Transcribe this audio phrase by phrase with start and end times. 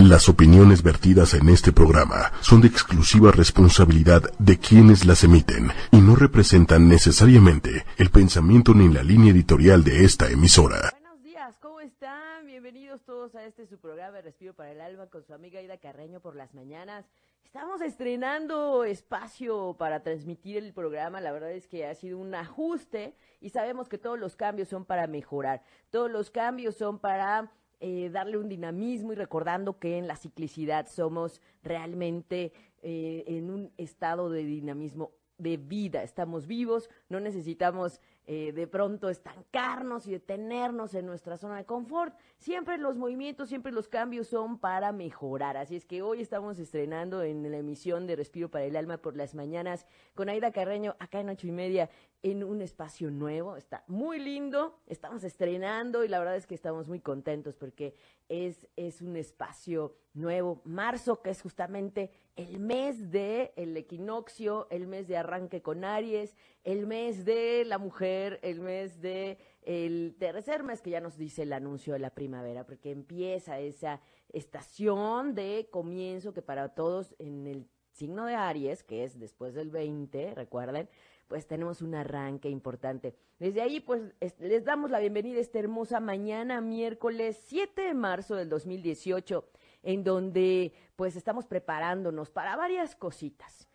[0.00, 5.98] Las opiniones vertidas en este programa son de exclusiva responsabilidad de quienes las emiten y
[5.98, 10.90] no representan necesariamente el pensamiento ni la línea editorial de esta emisora.
[10.92, 12.46] Buenos días, ¿cómo están?
[12.46, 16.20] Bienvenidos todos a este su programa Respiro para el Alma con su amiga Ida Carreño
[16.20, 17.04] por las mañanas.
[17.44, 21.20] Estamos estrenando espacio para transmitir el programa.
[21.20, 24.86] La verdad es que ha sido un ajuste y sabemos que todos los cambios son
[24.86, 25.62] para mejorar.
[25.90, 30.86] Todos los cambios son para eh, darle un dinamismo y recordando que en la ciclicidad
[30.86, 32.52] somos realmente
[32.82, 38.00] eh, en un estado de dinamismo de vida, estamos vivos, no necesitamos
[38.32, 42.14] eh, de pronto estancarnos y detenernos en nuestra zona de confort.
[42.38, 45.56] Siempre los movimientos, siempre los cambios son para mejorar.
[45.56, 49.16] Así es que hoy estamos estrenando en la emisión de Respiro para el Alma por
[49.16, 51.90] las mañanas con Aida Carreño acá en ocho y media
[52.22, 53.56] en un espacio nuevo.
[53.56, 57.96] Está muy lindo, estamos estrenando y la verdad es que estamos muy contentos porque
[58.28, 60.60] es, es un espacio nuevo.
[60.64, 66.36] Marzo, que es justamente el mes de el equinoccio, el mes de arranque con Aries,
[66.64, 71.42] el mes de la mujer, el mes de el tercer mes que ya nos dice
[71.42, 74.00] el anuncio de la primavera, porque empieza esa
[74.32, 79.70] estación de comienzo que para todos en el signo de Aries, que es después del
[79.70, 80.88] 20, recuerden,
[81.28, 83.14] pues tenemos un arranque importante.
[83.38, 84.02] Desde ahí, pues
[84.38, 89.44] les damos la bienvenida a esta hermosa mañana, miércoles 7 de marzo del 2018
[89.82, 93.69] en donde pues estamos preparándonos para varias cositas.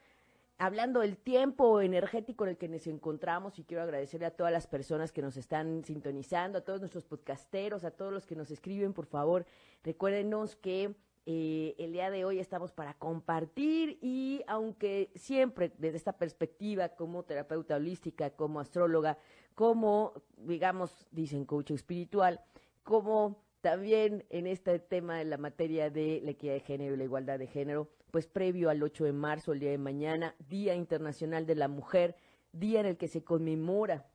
[0.57, 4.67] Hablando del tiempo energético en el que nos encontramos, y quiero agradecerle a todas las
[4.67, 8.93] personas que nos están sintonizando, a todos nuestros podcasteros, a todos los que nos escriben,
[8.93, 9.45] por favor,
[9.83, 10.95] recuérdenos que
[11.25, 17.23] eh, el día de hoy estamos para compartir y aunque siempre desde esta perspectiva como
[17.23, 19.17] terapeuta holística, como astróloga,
[19.55, 22.39] como, digamos, dicen coach espiritual,
[22.83, 27.03] como también en este tema de la materia de la equidad de género y la
[27.03, 31.45] igualdad de género, pues previo al 8 de marzo, el día de mañana, Día Internacional
[31.45, 32.15] de la Mujer,
[32.53, 34.09] día en el que se conmemora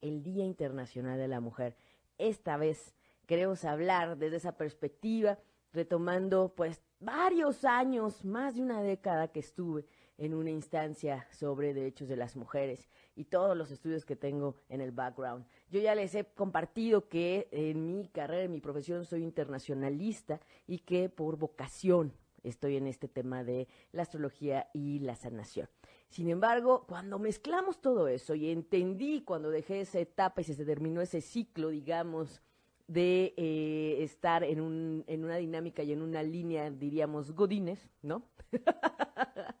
[0.00, 1.74] el Día Internacional de la Mujer.
[2.16, 2.94] Esta vez
[3.26, 5.36] queremos hablar desde esa perspectiva,
[5.72, 9.84] retomando pues varios años, más de una década que estuve
[10.16, 14.80] en una instancia sobre derechos de las mujeres y todos los estudios que tengo en
[14.80, 15.44] el background.
[15.70, 20.78] Yo ya les he compartido que en mi carrera, en mi profesión, soy internacionalista y
[20.78, 25.68] que por vocación estoy en este tema de la astrología y la sanación.
[26.08, 31.00] Sin embargo, cuando mezclamos todo eso y entendí cuando dejé esa etapa y se terminó
[31.00, 32.40] ese ciclo, digamos,
[32.86, 38.22] de eh, estar en, un, en una dinámica y en una línea, diríamos, godines, ¿no?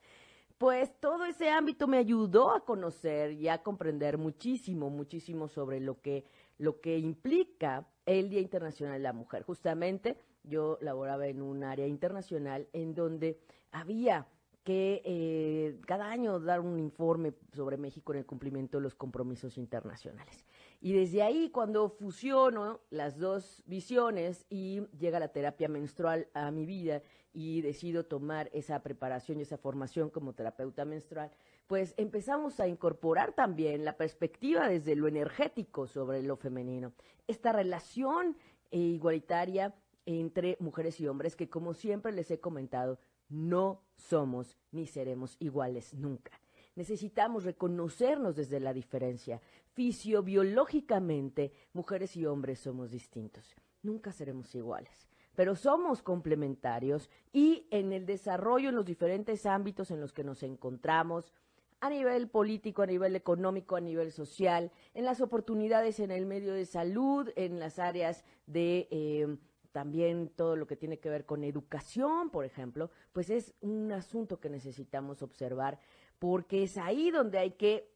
[0.58, 6.00] pues todo ese ámbito me ayudó a conocer y a comprender muchísimo, muchísimo sobre lo
[6.00, 6.24] que,
[6.56, 9.42] lo que implica el Día Internacional de la Mujer.
[9.42, 13.38] Justamente yo laboraba en un área internacional en donde
[13.70, 14.26] había
[14.68, 19.56] que eh, cada año dar un informe sobre México en el cumplimiento de los compromisos
[19.56, 20.44] internacionales.
[20.82, 26.66] Y desde ahí, cuando fusiono las dos visiones y llega la terapia menstrual a mi
[26.66, 27.00] vida
[27.32, 31.30] y decido tomar esa preparación y esa formación como terapeuta menstrual,
[31.66, 36.92] pues empezamos a incorporar también la perspectiva desde lo energético sobre lo femenino.
[37.26, 38.36] Esta relación
[38.70, 39.74] eh, igualitaria
[40.08, 42.98] entre mujeres y hombres que, como siempre les he comentado,
[43.28, 46.32] no somos ni seremos iguales nunca.
[46.76, 49.42] Necesitamos reconocernos desde la diferencia.
[49.74, 53.54] Fisiobiológicamente, mujeres y hombres somos distintos.
[53.82, 60.00] Nunca seremos iguales pero somos complementarios y en el desarrollo en los diferentes ámbitos en
[60.00, 61.32] los que nos encontramos,
[61.80, 66.54] a nivel político, a nivel económico, a nivel social, en las oportunidades en el medio
[66.54, 69.36] de salud, en las áreas de eh,
[69.72, 74.40] también todo lo que tiene que ver con educación, por ejemplo, pues es un asunto
[74.40, 75.78] que necesitamos observar
[76.18, 77.90] porque es ahí donde hay que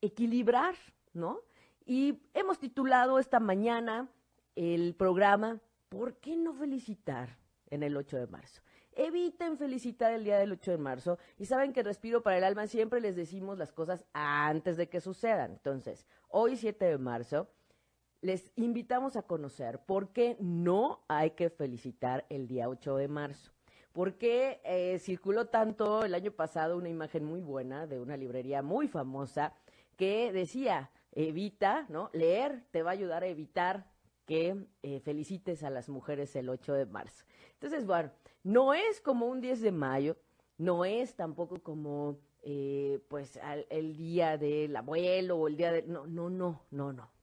[0.00, 0.74] equilibrar,
[1.12, 1.40] ¿no?
[1.86, 4.08] Y hemos titulado esta mañana
[4.54, 7.38] el programa ¿por qué no felicitar
[7.70, 8.62] en el 8 de marzo?
[8.96, 12.66] Eviten felicitar el día del 8 de marzo y saben que Respiro para el Alma
[12.66, 15.52] siempre les decimos las cosas antes de que sucedan.
[15.52, 17.48] Entonces, hoy 7 de marzo,
[18.24, 23.52] les invitamos a conocer por qué no hay que felicitar el día 8 de marzo.
[23.92, 28.88] Porque eh, circuló tanto el año pasado una imagen muy buena de una librería muy
[28.88, 29.52] famosa
[29.98, 32.08] que decía, evita, ¿no?
[32.14, 33.90] Leer te va a ayudar a evitar
[34.24, 37.26] que eh, felicites a las mujeres el 8 de marzo.
[37.52, 38.10] Entonces, bueno,
[38.42, 40.16] no es como un 10 de mayo,
[40.56, 43.38] no es tampoco como eh, pues
[43.68, 45.82] el día del abuelo o el día de...
[45.82, 47.13] No, no, no, no, no.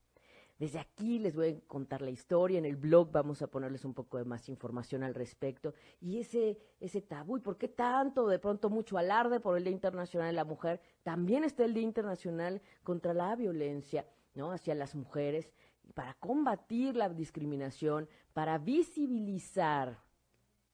[0.62, 3.96] Desde aquí les voy a contar la historia, en el blog vamos a ponerles un
[3.96, 5.74] poco de más información al respecto.
[6.00, 9.74] Y ese, ese tabú, ¿y por qué tanto, de pronto mucho alarde por el Día
[9.74, 10.80] Internacional de la Mujer?
[11.02, 14.06] También está el Día Internacional contra la Violencia,
[14.36, 14.52] ¿no?
[14.52, 15.52] Hacia las mujeres,
[15.96, 20.04] para combatir la discriminación, para visibilizar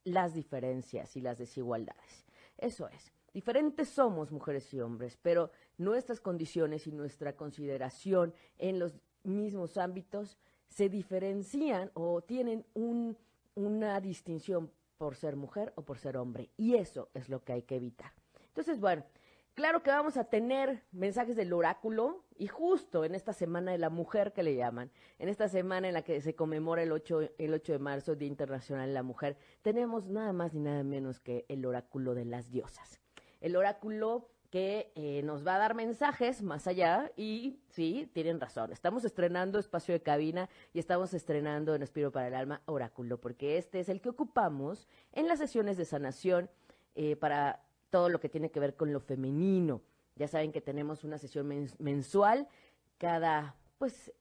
[0.04, 2.26] las diferencias y las desigualdades.
[2.58, 3.14] Eso es.
[3.34, 10.38] Diferentes somos mujeres y hombres, pero nuestras condiciones y nuestra consideración en los mismos ámbitos
[10.68, 13.18] se diferencian o tienen un,
[13.56, 16.50] una distinción por ser mujer o por ser hombre.
[16.58, 18.12] Y eso es lo que hay que evitar.
[18.48, 19.04] Entonces, bueno,
[19.54, 23.90] claro que vamos a tener mensajes del oráculo y justo en esta semana de la
[23.90, 27.54] mujer que le llaman, en esta semana en la que se conmemora el 8, el
[27.54, 31.46] 8 de marzo, Día Internacional de la Mujer, tenemos nada más ni nada menos que
[31.50, 33.00] el oráculo de las diosas.
[33.40, 38.72] El oráculo que eh, nos va a dar mensajes más allá y sí, tienen razón.
[38.72, 43.58] Estamos estrenando espacio de cabina y estamos estrenando en Espiro para el Alma Oráculo, porque
[43.58, 46.50] este es el que ocupamos en las sesiones de sanación
[46.96, 49.82] eh, para todo lo que tiene que ver con lo femenino.
[50.16, 51.48] Ya saben que tenemos una sesión
[51.80, 52.48] mensual
[52.98, 54.12] cada, pues,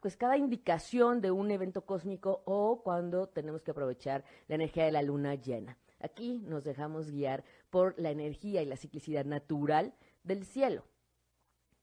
[0.00, 4.92] pues cada indicación de un evento cósmico o cuando tenemos que aprovechar la energía de
[4.92, 5.78] la luna llena.
[6.04, 10.84] Aquí nos dejamos guiar por la energía y la ciclicidad natural del cielo.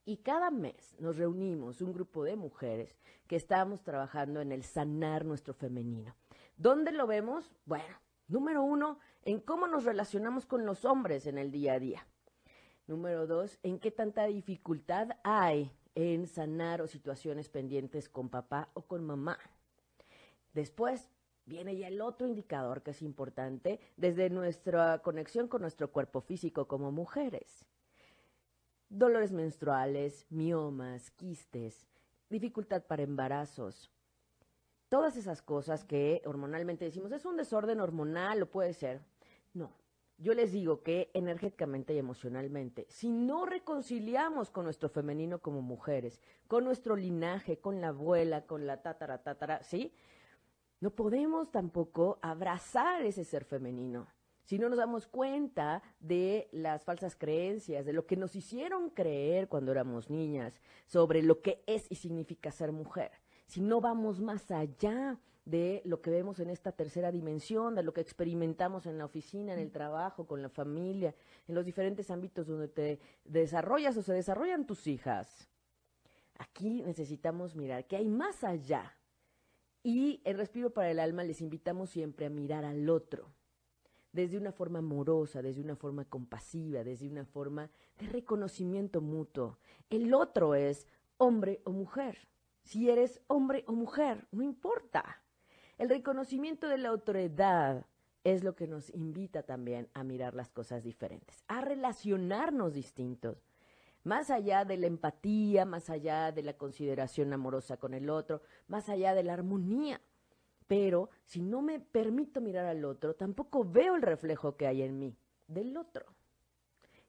[0.05, 2.97] Y cada mes nos reunimos un grupo de mujeres
[3.27, 6.15] que estamos trabajando en el sanar nuestro femenino.
[6.55, 7.51] ¿Dónde lo vemos?
[7.65, 7.93] Bueno,
[8.29, 12.07] número uno, en cómo nos relacionamos con los hombres en el día a día.
[12.87, 18.83] Número dos, en qué tanta dificultad hay en sanar o situaciones pendientes con papá o
[18.83, 19.37] con mamá.
[20.53, 21.09] Después,
[21.45, 26.67] viene ya el otro indicador que es importante desde nuestra conexión con nuestro cuerpo físico
[26.67, 27.65] como mujeres.
[28.89, 31.87] Dolores menstruales, miomas, quistes,
[32.29, 33.91] dificultad para embarazos.
[34.89, 39.01] Todas esas cosas que hormonalmente decimos, es un desorden hormonal o puede ser.
[39.53, 39.71] No,
[40.21, 46.21] yo les digo que energéticamente y emocionalmente, si no reconciliamos con nuestro femenino como mujeres,
[46.47, 49.93] con nuestro linaje, con la abuela, con la tatara, tatara, ¿sí?
[50.81, 54.07] No podemos tampoco abrazar ese ser femenino.
[54.43, 59.47] Si no nos damos cuenta de las falsas creencias, de lo que nos hicieron creer
[59.47, 63.11] cuando éramos niñas, sobre lo que es y significa ser mujer.
[63.45, 67.93] Si no vamos más allá de lo que vemos en esta tercera dimensión, de lo
[67.93, 71.13] que experimentamos en la oficina, en el trabajo, con la familia,
[71.47, 75.47] en los diferentes ámbitos donde te desarrollas o se desarrollan tus hijas.
[76.39, 78.97] Aquí necesitamos mirar que hay más allá
[79.83, 83.31] y el respiro para el alma les invitamos siempre a mirar al otro,
[84.11, 89.57] desde una forma amorosa, desde una forma compasiva, desde una forma de reconocimiento mutuo.
[89.89, 90.87] El otro es
[91.17, 92.27] hombre o mujer.
[92.63, 95.23] Si eres hombre o mujer, no importa.
[95.77, 97.87] El reconocimiento de la autoridad
[98.23, 103.43] es lo que nos invita también a mirar las cosas diferentes, a relacionarnos distintos
[104.03, 108.89] más allá de la empatía, más allá de la consideración amorosa con el otro, más
[108.89, 110.01] allá de la armonía.
[110.67, 114.97] Pero si no me permito mirar al otro, tampoco veo el reflejo que hay en
[114.97, 115.17] mí
[115.47, 116.05] del otro.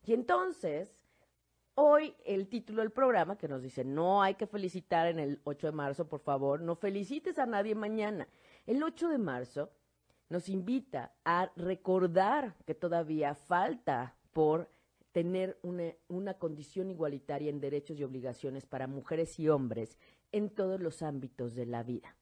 [0.05, 0.97] Y entonces,
[1.75, 5.69] hoy el título del programa que nos dice, no hay que felicitar en el 8
[5.69, 8.27] de marzo, por favor, no felicites a nadie mañana.
[8.67, 9.71] El 8 de marzo
[10.29, 14.69] nos invita a recordar que todavía falta por
[15.13, 19.99] tener una, condición igualitaria en derechos y obligaciones para mujeres y hombres
[20.33, 22.17] en todos los ámbitos de la vida.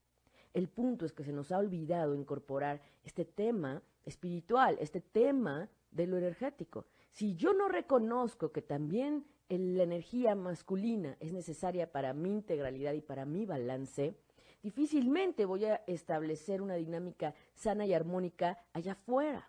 [0.53, 6.07] El punto es que se nos ha olvidado incorporar este tema espiritual, este tema de
[6.07, 6.87] lo energético.
[7.13, 13.01] Si yo no reconozco que también la energía masculina es necesaria para mi integralidad y
[13.01, 14.17] para mi balance,
[14.63, 19.49] difícilmente voy a establecer una dinámica sana y armónica allá afuera.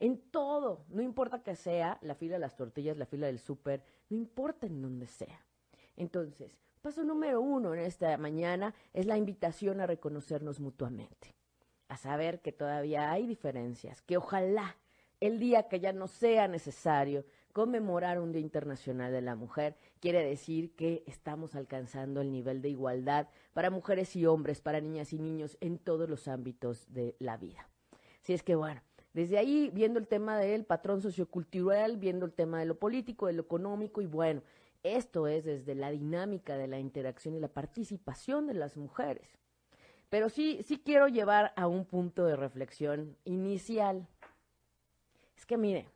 [0.00, 3.84] En todo, no importa que sea la fila de las tortillas, la fila del súper,
[4.08, 5.44] no importa en dónde sea.
[5.94, 11.34] Entonces, paso número uno en esta mañana es la invitación a reconocernos mutuamente,
[11.88, 14.74] a saber que todavía hay diferencias, que ojalá
[15.20, 20.24] el día que ya no sea necesario conmemorar un Día Internacional de la Mujer, quiere
[20.24, 25.18] decir que estamos alcanzando el nivel de igualdad para mujeres y hombres, para niñas y
[25.18, 27.68] niños en todos los ámbitos de la vida.
[28.22, 28.80] Si es que bueno,
[29.12, 33.32] desde ahí, viendo el tema del patrón sociocultural, viendo el tema de lo político, de
[33.32, 34.42] lo económico, y bueno,
[34.82, 39.28] esto es desde la dinámica de la interacción y la participación de las mujeres.
[40.08, 44.08] Pero sí, sí quiero llevar a un punto de reflexión inicial.
[45.36, 45.88] Es que mire,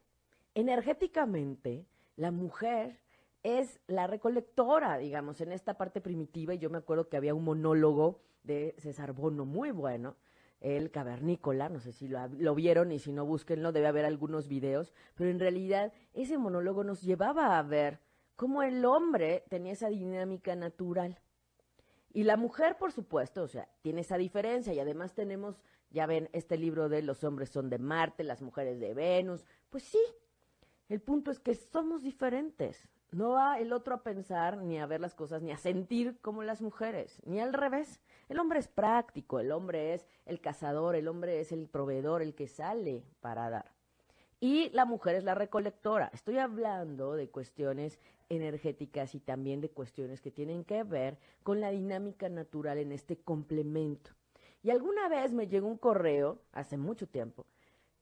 [0.55, 1.85] energéticamente,
[2.17, 3.01] la mujer
[3.43, 6.55] es la recolectora, digamos, en esta parte primitiva.
[6.55, 10.17] Y yo me acuerdo que había un monólogo de César Bono muy bueno,
[10.65, 14.95] el cavernícola, no sé si lo, vieron y si no búsquenlo, debe haber algunos videos,
[15.15, 18.01] pero en realidad ese monólogo nos llevaba a ver
[18.35, 21.21] cómo el hombre tenía esa dinámica natural.
[22.15, 26.31] Y la mujer, por supuesto, o sea, tiene esa diferencia y además tenemos, ya ven,
[26.33, 29.45] este libro de los hombres son de Marte, las mujeres de Venus.
[29.69, 30.01] Pues sí,
[30.89, 32.89] el punto es que somos diferentes.
[33.15, 36.43] No va el otro a pensar ni a ver las cosas ni a sentir como
[36.43, 38.01] las mujeres, ni al revés.
[38.29, 42.35] El hombre es práctico, el hombre es el cazador, el hombre es el proveedor, el
[42.35, 43.71] que sale para dar.
[44.41, 46.11] Y la mujer es la recolectora.
[46.13, 51.71] Estoy hablando de cuestiones energéticas y también de cuestiones que tienen que ver con la
[51.71, 54.11] dinámica natural en este complemento.
[54.65, 57.47] Y alguna vez me llegó un correo, hace mucho tiempo,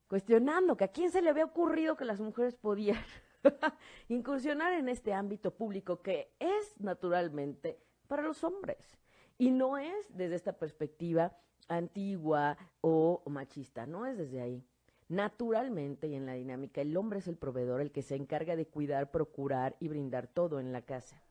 [0.08, 2.96] cuestionando que a quién se le había ocurrido que las mujeres podían
[4.08, 8.98] incursionar en este ámbito público que es naturalmente para los hombres.
[9.38, 11.36] Y no es desde esta perspectiva
[11.68, 14.64] antigua o machista, no es desde ahí.
[15.08, 18.66] Naturalmente y en la dinámica, el hombre es el proveedor, el que se encarga de
[18.66, 21.22] cuidar, procurar y brindar todo en la casa.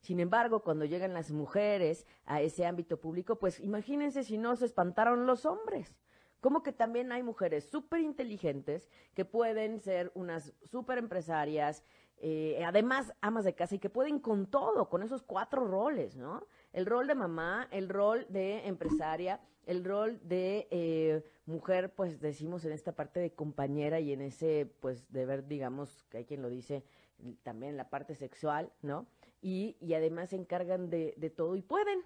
[0.00, 4.66] Sin embargo, cuando llegan las mujeres a ese ámbito público, pues imagínense si no se
[4.66, 5.94] espantaron los hombres.
[6.46, 11.82] Como que también hay mujeres súper inteligentes que pueden ser unas súper empresarias,
[12.18, 16.46] eh, además amas de casa y que pueden con todo, con esos cuatro roles, ¿no?
[16.72, 22.64] El rol de mamá, el rol de empresaria, el rol de eh, mujer, pues decimos
[22.64, 26.42] en esta parte de compañera y en ese, pues de ver, digamos, que hay quien
[26.42, 26.84] lo dice
[27.42, 29.08] también la parte sexual, ¿no?
[29.42, 32.04] Y, y además se encargan de, de todo y pueden.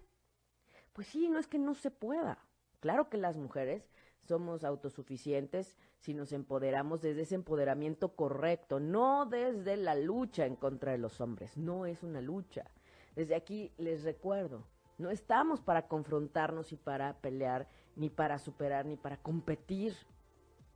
[0.94, 2.38] Pues sí, no es que no se pueda.
[2.80, 3.90] Claro que las mujeres
[4.22, 10.92] somos autosuficientes si nos empoderamos desde ese empoderamiento correcto, no desde la lucha en contra
[10.92, 12.64] de los hombres, no es una lucha.
[13.16, 14.66] Desde aquí les recuerdo,
[14.98, 19.94] no estamos para confrontarnos y para pelear, ni para superar, ni para competir.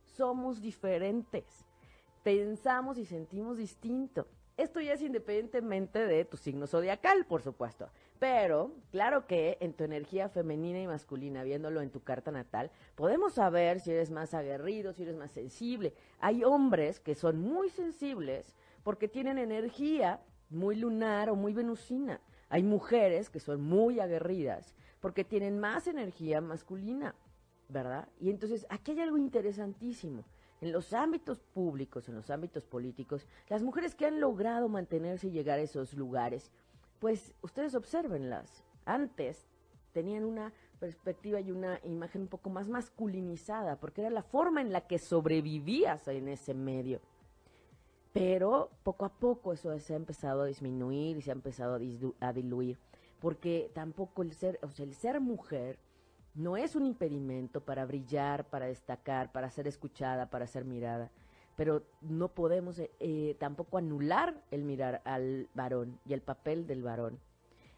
[0.03, 1.65] Somos diferentes,
[2.23, 4.27] pensamos y sentimos distinto.
[4.57, 7.89] Esto ya es independientemente de tu signo zodiacal, por supuesto.
[8.19, 13.33] Pero, claro que en tu energía femenina y masculina, viéndolo en tu carta natal, podemos
[13.33, 15.93] saber si eres más aguerrido, si eres más sensible.
[16.19, 22.21] Hay hombres que son muy sensibles porque tienen energía muy lunar o muy venusina.
[22.49, 27.15] Hay mujeres que son muy aguerridas porque tienen más energía masculina,
[27.67, 28.07] ¿verdad?
[28.19, 30.23] Y entonces aquí hay algo interesantísimo.
[30.61, 35.31] En los ámbitos públicos, en los ámbitos políticos, las mujeres que han logrado mantenerse y
[35.31, 36.49] llegar a esos lugares,
[36.99, 38.63] pues ustedes observenlas.
[38.85, 39.47] Antes
[39.91, 44.71] tenían una perspectiva y una imagen un poco más masculinizada, porque era la forma en
[44.71, 47.01] la que sobrevivías en ese medio.
[48.13, 51.79] Pero poco a poco eso se ha empezado a disminuir y se ha empezado
[52.19, 52.77] a, diluir,
[53.19, 55.79] porque tampoco el ser, o sea, el ser mujer
[56.33, 61.11] no es un impedimento para brillar, para destacar, para ser escuchada, para ser mirada
[61.55, 66.83] pero no podemos eh, eh, tampoco anular el mirar al varón y el papel del
[66.83, 67.19] varón.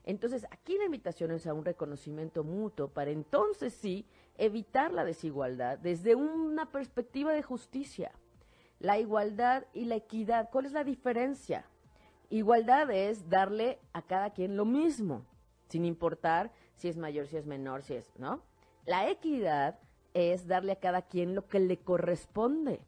[0.03, 4.05] Entonces, aquí la invitación es a un reconocimiento mutuo para entonces sí
[4.38, 8.12] evitar la desigualdad desde una perspectiva de justicia.
[8.79, 11.65] La igualdad y la equidad, ¿cuál es la diferencia?
[12.29, 15.25] Igualdad es darle a cada quien lo mismo,
[15.67, 18.43] sin importar si es mayor, si es menor, si es, ¿no?
[18.86, 19.79] La equidad
[20.13, 22.79] es darle a cada quien lo que le corresponde.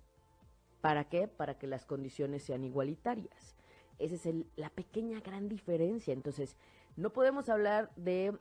[0.82, 1.28] ¿Para qué?
[1.28, 3.56] Para que las condiciones sean igualitarias.
[3.98, 6.14] Esa es la pequeña gran diferencia.
[6.14, 6.56] Entonces,
[6.96, 8.38] no podemos hablar de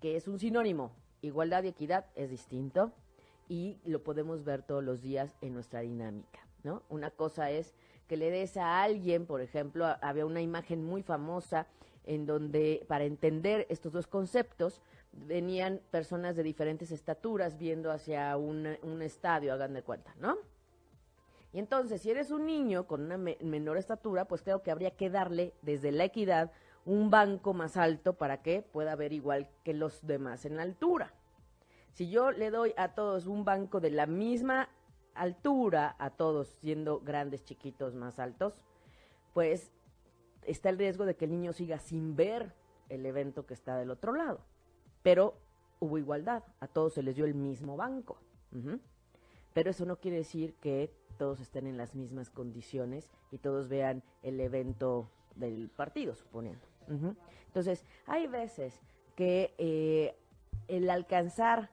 [0.00, 0.92] que es un sinónimo.
[1.22, 2.92] Igualdad y equidad es distinto
[3.48, 6.82] y lo podemos ver todos los días en nuestra dinámica, ¿no?
[6.88, 7.74] Una cosa es
[8.08, 11.66] que le des a alguien, por ejemplo, había una imagen muy famosa
[12.04, 14.80] en donde para entender estos dos conceptos
[15.12, 20.36] venían personas de diferentes estaturas viendo hacia un, un estadio, hagan de cuenta, ¿no?
[21.52, 25.10] Y entonces, si eres un niño con una menor estatura, pues creo que habría que
[25.10, 26.52] darle desde la equidad
[26.84, 31.12] un banco más alto para que pueda ver igual que los demás en la altura.
[31.92, 34.68] Si yo le doy a todos un banco de la misma
[35.14, 38.60] altura, a todos siendo grandes, chiquitos, más altos,
[39.32, 39.72] pues
[40.42, 42.54] está el riesgo de que el niño siga sin ver
[42.88, 44.40] el evento que está del otro lado.
[45.02, 45.34] Pero
[45.80, 48.18] hubo igualdad, a todos se les dio el mismo banco.
[49.56, 54.02] Pero eso no quiere decir que todos estén en las mismas condiciones y todos vean
[54.22, 56.60] el evento del partido, suponiendo.
[57.46, 58.82] Entonces, hay veces
[59.14, 60.14] que eh,
[60.68, 61.70] el alcanzar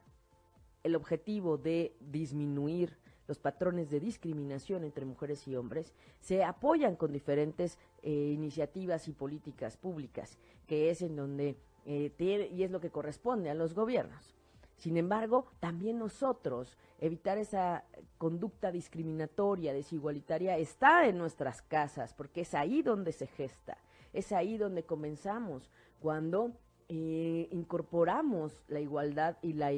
[0.84, 2.98] el objetivo de disminuir
[3.28, 9.12] los patrones de discriminación entre mujeres y hombres, se apoyan con diferentes eh, iniciativas y
[9.12, 10.38] políticas públicas,
[10.68, 14.34] que es en donde eh, tiene, y es lo que corresponde a los gobiernos.
[14.77, 17.86] Sin embargo, también nosotros, evitar esa
[18.18, 23.77] conducta discriminatoria, desigualitaria, está en nuestras casas, porque es ahí donde se gesta,
[24.12, 26.53] es ahí donde comenzamos, cuando
[26.89, 29.72] eh, incorporamos la igualdad y la,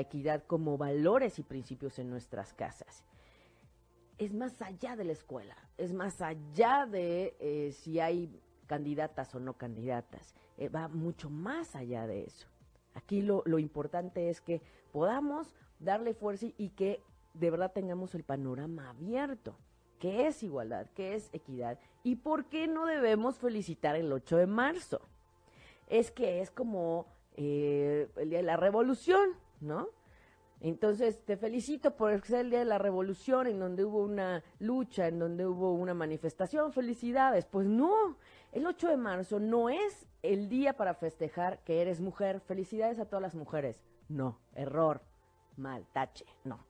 [0.00, 3.04] equidad como valores y principios en nuestras casas.
[4.16, 9.40] Es más allá de la escuela, es más allá de eh, si hay candidatas o
[9.40, 12.48] no candidatas, eh, va mucho más allá de eso.
[12.98, 14.60] Aquí lo, lo importante es que
[14.92, 17.00] podamos darle fuerza y que
[17.32, 19.54] de verdad tengamos el panorama abierto.
[20.00, 20.88] ¿Qué es igualdad?
[20.94, 21.78] ¿Qué es equidad?
[22.02, 25.00] ¿Y por qué no debemos felicitar el 8 de marzo?
[25.86, 29.88] Es que es como eh, el Día de la Revolución, ¿no?
[30.60, 35.06] Entonces, te felicito por ser el Día de la Revolución, en donde hubo una lucha,
[35.06, 36.72] en donde hubo una manifestación.
[36.72, 37.46] Felicidades.
[37.46, 38.16] Pues no,
[38.52, 42.40] el 8 de marzo no es el día para festejar que eres mujer.
[42.40, 43.80] Felicidades a todas las mujeres.
[44.08, 45.02] No, error,
[45.56, 46.66] mal, tache, no.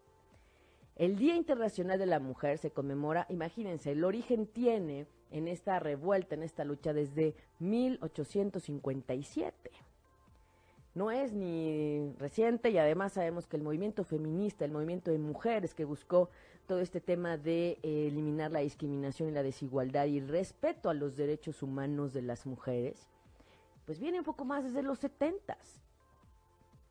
[0.96, 6.34] El Día Internacional de la Mujer se conmemora, imagínense, el origen tiene en esta revuelta,
[6.34, 9.70] en esta lucha desde 1857
[10.98, 15.74] no es ni reciente y además sabemos que el movimiento feminista, el movimiento de mujeres
[15.74, 16.28] que buscó
[16.68, 20.94] todo este tema de eh, eliminar la discriminación y la desigualdad y el respeto a
[20.94, 23.08] los derechos humanos de las mujeres,
[23.86, 25.82] pues viene un poco más desde los setentas.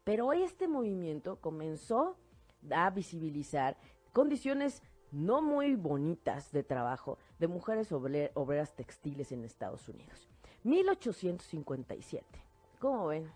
[0.04, 2.18] Pero este movimiento comenzó
[2.72, 3.78] a visibilizar
[4.14, 4.82] condiciones
[5.12, 10.28] no muy bonitas de trabajo de mujeres obreras textiles en Estados Unidos.
[10.64, 12.26] 1857.
[12.80, 13.32] ¿Cómo ven?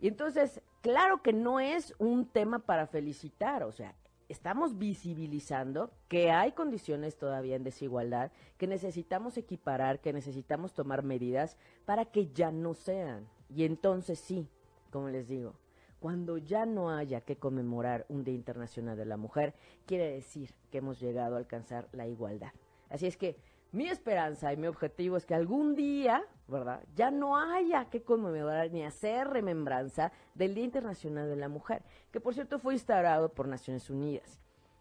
[0.00, 3.94] Y entonces, claro que no es un tema para felicitar, o sea,
[4.30, 11.56] estamos visibilizando que hay condiciones todavía en desigualdad, que necesitamos equiparar, que necesitamos tomar medidas
[11.84, 13.26] para que ya no sean.
[13.48, 14.48] Y entonces sí,
[14.90, 15.54] como les digo,
[15.98, 19.52] cuando ya no haya que conmemorar un Día Internacional de la Mujer,
[19.84, 22.52] quiere decir que hemos llegado a alcanzar la igualdad.
[22.88, 23.36] Así es que
[23.72, 26.82] mi esperanza y mi objetivo es que algún día, ¿verdad?
[26.96, 32.20] Ya no haya que conmemorar ni hacer remembranza del Día Internacional de la Mujer, que
[32.20, 34.40] por cierto fue instaurado por Naciones Unidas.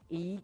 [0.10, 0.44] Y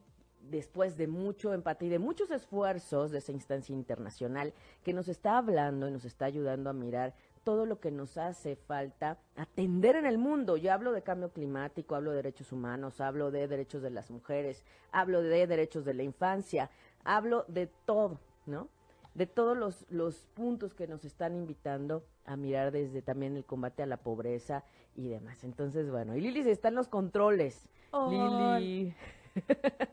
[0.49, 5.37] después de mucho empate y de muchos esfuerzos de esa instancia internacional que nos está
[5.37, 10.05] hablando y nos está ayudando a mirar todo lo que nos hace falta atender en
[10.05, 10.57] el mundo.
[10.57, 14.65] Yo hablo de cambio climático, hablo de derechos humanos, hablo de derechos de las mujeres,
[14.91, 16.69] hablo de derechos de la infancia,
[17.03, 18.19] hablo de todo.
[18.47, 18.69] ¿No?
[19.13, 23.83] De todos los, los puntos que nos están invitando a mirar desde también el combate
[23.83, 24.63] a la pobreza
[24.95, 25.43] y demás.
[25.43, 27.69] Entonces, bueno, y Lili está en los controles.
[28.09, 28.93] Lili.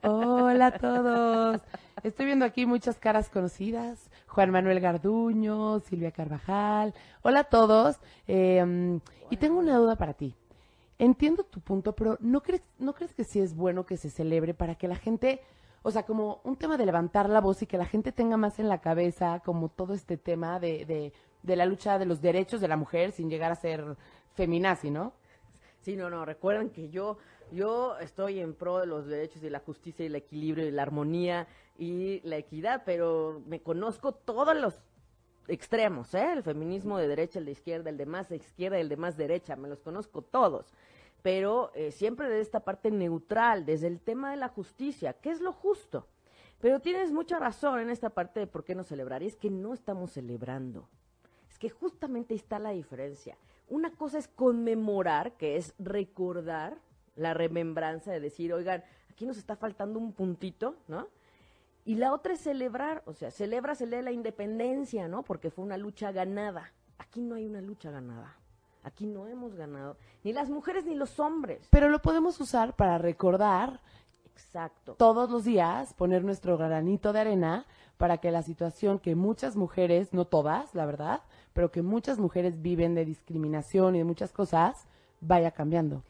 [0.03, 1.61] Hola a todos.
[2.03, 4.11] Estoy viendo aquí muchas caras conocidas.
[4.27, 6.95] Juan Manuel Garduño, Silvia Carvajal.
[7.23, 7.99] Hola a todos.
[8.27, 10.35] Em, y tengo una duda para ti.
[10.99, 14.55] Entiendo tu punto, pero ¿no crees, ¿no crees que sí es bueno que se celebre
[14.55, 15.41] para que la gente
[15.83, 18.59] o sea, como un tema de levantar la voz y que la gente tenga más
[18.59, 22.61] en la cabeza como todo este tema de, de, de la lucha de los derechos
[22.61, 23.97] de la mujer sin llegar a ser
[24.35, 25.13] feminazi, ¿no?
[25.81, 27.19] Sí, no, no, recuerden que yo,
[27.51, 30.83] yo estoy en pro de los derechos y la justicia y el equilibrio y la
[30.83, 34.81] armonía y la equidad, pero me conozco todos los
[35.49, 36.33] extremos, ¿eh?
[36.33, 39.57] El feminismo de derecha, el de izquierda, el de más izquierda, el de más derecha,
[39.57, 40.73] me los conozco todos
[41.23, 45.41] pero eh, siempre de esta parte neutral, desde el tema de la justicia, ¿qué es
[45.41, 46.09] lo justo?
[46.61, 49.51] Pero tienes mucha razón en esta parte de por qué no celebrar, y es que
[49.51, 50.89] no estamos celebrando.
[51.49, 53.37] Es que justamente está la diferencia.
[53.69, 56.79] Una cosa es conmemorar, que es recordar
[57.15, 61.09] la remembranza de decir, oigan, aquí nos está faltando un puntito, ¿no?
[61.85, 65.25] Y la otra es celebrar, o sea, celebras el día de la independencia, ¿no?
[65.25, 66.73] Porque fue una lucha ganada.
[66.99, 68.37] Aquí no hay una lucha ganada.
[68.83, 71.69] Aquí no hemos ganado, ni las mujeres ni los hombres.
[71.71, 73.81] Pero lo podemos usar para recordar.
[74.35, 74.95] Exacto.
[74.95, 77.67] Todos los días poner nuestro granito de arena
[77.97, 81.21] para que la situación que muchas mujeres, no todas, la verdad,
[81.53, 84.87] pero que muchas mujeres viven de discriminación y de muchas cosas,
[85.21, 86.03] vaya cambiando.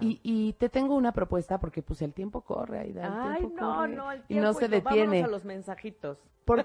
[0.00, 3.94] Y, y, te tengo una propuesta porque pues el tiempo corre, Ay, tiempo no, corre
[3.94, 5.24] no, el y no se detiene.
[5.24, 6.18] a los mensajitos.
[6.44, 6.62] ¿Por,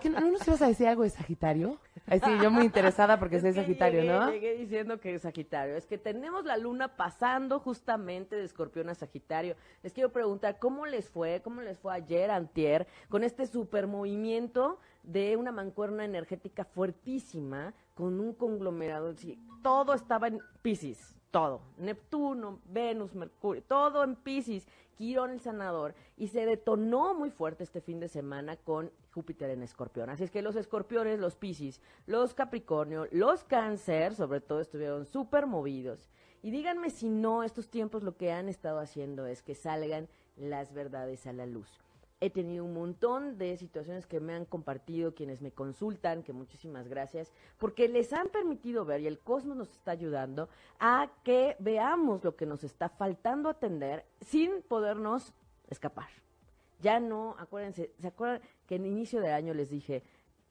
[0.00, 1.78] qué no, nos ibas a decir algo de Sagitario?
[2.06, 4.30] Ay, sí, yo muy interesada porque soy Sagitario, ¿no?
[4.30, 5.76] Llegué diciendo que es Sagitario.
[5.76, 9.54] Es que tenemos la luna pasando justamente de Escorpión a Sagitario.
[9.82, 11.42] Les quiero preguntar, ¿cómo les fue?
[11.42, 18.20] ¿Cómo les fue ayer, antier, con este super movimiento de una mancuerna energética fuertísima con
[18.20, 19.12] un conglomerado?
[19.14, 21.60] Sí, todo estaba en Pisces todo.
[21.76, 25.94] Neptuno, Venus, Mercurio, todo en Pisces, Quirón el sanador.
[26.16, 30.10] Y se detonó muy fuerte este fin de semana con Júpiter en Escorpión.
[30.10, 35.46] Así es que los escorpiones, los Pisces, los Capricornio, los Cáncer, sobre todo, estuvieron súper
[35.46, 36.08] movidos.
[36.42, 40.72] Y díganme si no, estos tiempos lo que han estado haciendo es que salgan las
[40.72, 41.68] verdades a la luz.
[42.20, 46.88] He tenido un montón de situaciones que me han compartido quienes me consultan, que muchísimas
[46.88, 50.48] gracias, porque les han permitido ver, y el cosmos nos está ayudando,
[50.80, 55.32] a que veamos lo que nos está faltando atender sin podernos
[55.68, 56.08] escapar.
[56.80, 60.02] Ya no, acuérdense, ¿se acuerdan que en inicio de año les dije,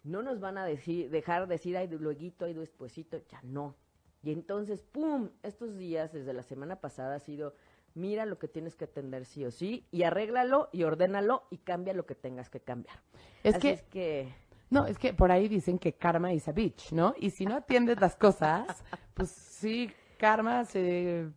[0.04, 3.76] no nos van a decir, dejar decir, ay, luego, ay, despuesito, ya no.
[4.24, 5.30] Y entonces, ¡pum!
[5.44, 7.54] Estos días, desde la semana pasada, ha sido
[7.98, 11.94] mira lo que tienes que atender sí o sí y arréglalo y ordénalo y cambia
[11.94, 13.02] lo que tengas que cambiar.
[13.44, 14.34] Es que, es que
[14.70, 17.14] no, es que por ahí dicen que karma is a bitch, ¿no?
[17.18, 18.84] Y si no atiendes las cosas,
[19.14, 21.30] pues sí, karma se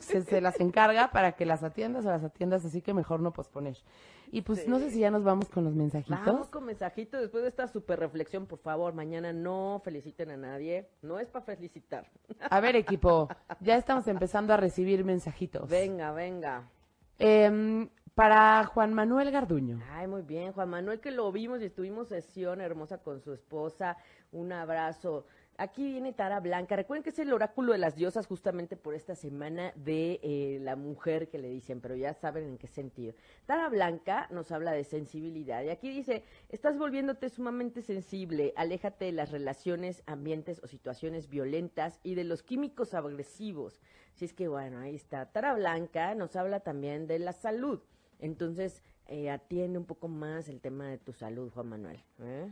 [0.00, 3.76] se, las encarga para que las atiendas o las atiendas, así que mejor no posponer.
[4.34, 6.26] Y pues no sé si ya nos vamos con los mensajitos.
[6.26, 10.88] Vamos con mensajitos después de esta super reflexión, por favor, mañana no feliciten a nadie,
[11.02, 12.10] no es para felicitar.
[12.50, 13.28] A ver, equipo,
[13.60, 15.70] ya estamos empezando a recibir mensajitos.
[15.70, 16.68] Venga, venga.
[17.20, 19.80] Eh, para Juan Manuel Garduño.
[19.90, 23.96] Ay, muy bien, Juan Manuel, que lo vimos y estuvimos sesión hermosa con su esposa.
[24.32, 25.26] Un abrazo.
[25.56, 26.74] Aquí viene Tara Blanca.
[26.74, 30.74] Recuerden que es el oráculo de las diosas justamente por esta semana de eh, la
[30.74, 33.14] mujer que le dicen, pero ya saben en qué sentido.
[33.46, 39.12] Tara Blanca nos habla de sensibilidad y aquí dice, estás volviéndote sumamente sensible, aléjate de
[39.12, 43.80] las relaciones, ambientes o situaciones violentas y de los químicos agresivos.
[44.14, 45.30] Si es que bueno, ahí está.
[45.30, 47.80] Tara Blanca nos habla también de la salud.
[48.18, 52.02] Entonces, eh, atiende un poco más el tema de tu salud, Juan Manuel.
[52.20, 52.50] ¿eh?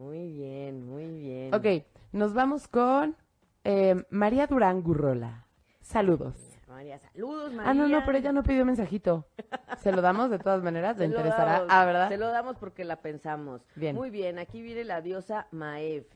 [0.00, 1.54] Muy bien, muy bien.
[1.54, 3.14] Ok, nos vamos con
[3.64, 5.46] eh, María Durán Gurrola.
[5.82, 6.36] Saludos.
[6.66, 7.70] María, saludos, María.
[7.70, 9.26] Ah, no, no, pero ella no pidió mensajito.
[9.76, 10.96] ¿Se lo damos de todas maneras?
[10.96, 11.66] ¿Le interesará?
[11.68, 12.08] ah, ¿verdad?
[12.08, 13.60] Se lo damos porque la pensamos.
[13.76, 13.94] Bien.
[13.94, 16.06] Muy bien, aquí viene la diosa Maev.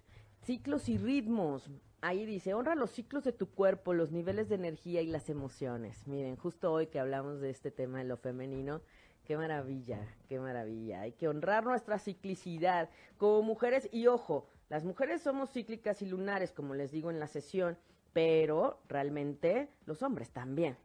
[0.40, 1.70] Ciclos y ritmos.
[2.00, 6.08] Ahí dice, honra los ciclos de tu cuerpo, los niveles de energía y las emociones.
[6.08, 8.80] Miren, justo hoy que hablamos de este tema de lo femenino,
[9.24, 11.00] Qué maravilla, qué maravilla.
[11.00, 16.52] Hay que honrar nuestra ciclicidad como mujeres y ojo, las mujeres somos cíclicas y lunares,
[16.52, 17.78] como les digo en la sesión,
[18.12, 20.76] pero realmente los hombres también.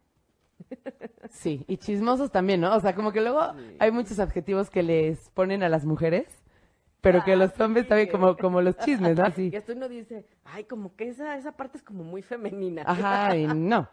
[1.29, 2.75] Sí, y chismosos también, ¿no?
[2.75, 3.41] O sea, como que luego
[3.77, 6.27] hay muchos adjetivos que les ponen a las mujeres,
[7.01, 9.25] pero que los ah, hombres también como, como los chismes, ¿no?
[9.37, 12.83] Y esto uno dice, ay, como que esa, esa parte es como muy femenina.
[12.85, 13.87] Ajá, y no.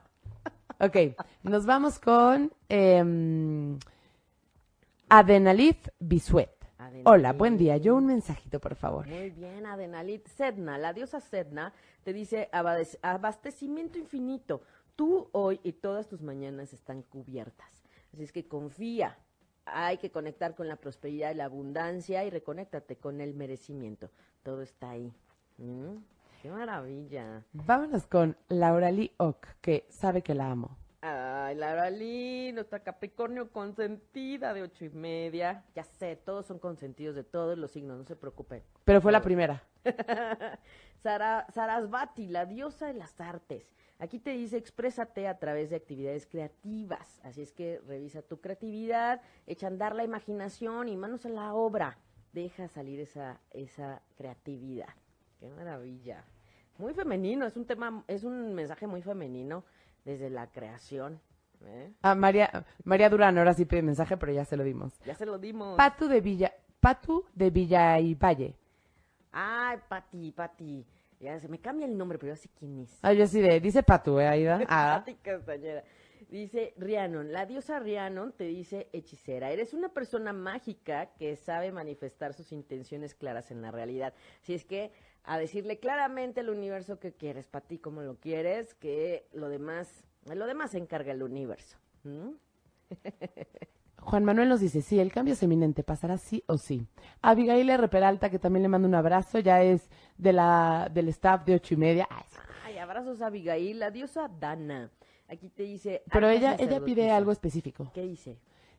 [0.81, 0.97] Ok,
[1.43, 2.53] nos vamos con...
[2.69, 3.79] Eh,
[5.09, 6.51] Adenalit Bisuet.
[7.05, 7.77] Hola, buen día.
[7.77, 9.07] Yo un mensajito, por favor.
[9.07, 10.27] Muy bien, Adenalit.
[10.27, 14.63] Sedna, la diosa Sedna, te dice abastecimiento infinito.
[14.97, 17.69] Tú hoy y todas tus mañanas están cubiertas.
[18.13, 19.17] Así es que confía.
[19.65, 24.11] Hay que conectar con la prosperidad y la abundancia y reconéctate con el merecimiento.
[24.43, 25.13] Todo está ahí.
[25.59, 25.99] ¿Mm?
[26.43, 27.45] ¡Qué maravilla!
[27.53, 30.77] Vámonos con Laura Lee Ock, que sabe que la amo.
[31.09, 35.65] Ay, Laura Lee, nuestra Capricornio consentida de ocho y media.
[35.73, 38.65] Ya sé, todos son consentidos de todos los signos, no se preocupen.
[38.85, 39.63] Pero fue la primera.
[41.05, 43.73] Sara, Sarasvati, la diosa de las artes.
[44.01, 47.21] Aquí te dice, exprésate a través de actividades creativas.
[47.23, 51.55] Así es que revisa tu creatividad, echa a andar la imaginación y manos en la
[51.55, 51.99] obra.
[52.33, 54.89] Deja salir esa, esa creatividad.
[55.39, 56.25] Qué maravilla.
[56.79, 59.65] Muy femenino, es un tema, es un mensaje muy femenino
[60.07, 61.21] desde la creación.
[61.65, 61.93] ¿eh?
[62.01, 64.99] Ah, María, María Durán, ahora sí pide mensaje, pero ya se lo dimos.
[65.05, 65.77] Ya se lo dimos.
[65.77, 68.55] Patu de Villa, Patu de Villa y Valle.
[69.33, 70.87] Ay, Pati, Pati.
[71.19, 72.99] Ya se me cambia el nombre, pero ya sé quién es.
[73.03, 74.61] Ah, yo sí de, dice Patu, ¿eh, Aida?
[74.69, 75.03] Ah.
[75.05, 75.83] Pati Castañera.
[76.29, 82.35] Dice Rhiannon, la diosa Rhiannon te dice hechicera, eres una persona mágica que sabe manifestar
[82.35, 84.13] sus intenciones claras en la realidad.
[84.43, 84.91] Si es que
[85.23, 90.05] a decirle claramente al universo que quieres, para ti como lo quieres, que lo demás,
[90.25, 91.79] lo demás se encarga el universo.
[93.99, 96.87] Juan Manuel nos dice, sí, el cambio es eminente, pasará sí o sí.
[97.23, 97.89] Abigail R.
[97.89, 101.75] Peralta, que también le mando un abrazo, ya es de la, del staff de ocho
[101.75, 102.09] y media.
[102.65, 104.91] Ay, abrazos a Abigail, la diosa Dana.
[105.29, 106.03] Aquí te dice...
[106.13, 107.91] Pero ella, ella pide algo específico.
[107.95, 108.39] ¿Qué dice?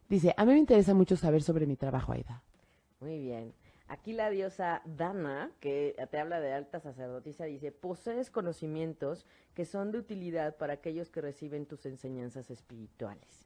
[0.10, 2.42] Dice, a mí me interesa mucho saber sobre mi trabajo, Aida.
[3.00, 3.54] Muy bien.
[3.90, 9.92] Aquí la diosa Dana, que te habla de alta sacerdotisa, dice, posees conocimientos que son
[9.92, 13.46] de utilidad para aquellos que reciben tus enseñanzas espirituales.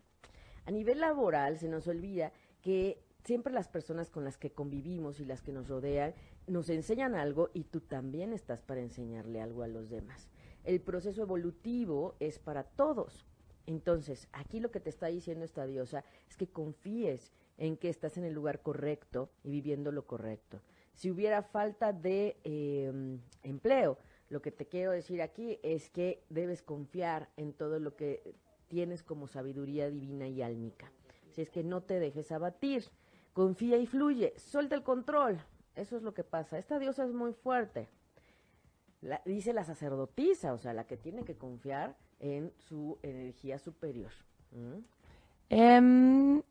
[0.65, 5.25] A nivel laboral se nos olvida que siempre las personas con las que convivimos y
[5.25, 6.15] las que nos rodean
[6.47, 10.30] nos enseñan algo y tú también estás para enseñarle algo a los demás.
[10.63, 13.25] El proceso evolutivo es para todos.
[13.65, 18.17] Entonces, aquí lo que te está diciendo esta diosa es que confíes en que estás
[18.17, 20.61] en el lugar correcto y viviendo lo correcto.
[20.93, 23.97] Si hubiera falta de em, empleo,
[24.29, 28.35] lo que te quiero decir aquí es que debes confiar en todo lo que
[28.67, 30.91] tienes como sabiduría divina y álmica.
[31.29, 32.85] Si es que no te dejes abatir,
[33.33, 35.39] confía y fluye, suelta el control.
[35.75, 36.57] Eso es lo que pasa.
[36.57, 37.89] Esta diosa es muy fuerte.
[39.25, 44.11] Dice la sacerdotisa, o sea, la que tiene que confiar en su energía superior.
[45.49, 46.41] Em,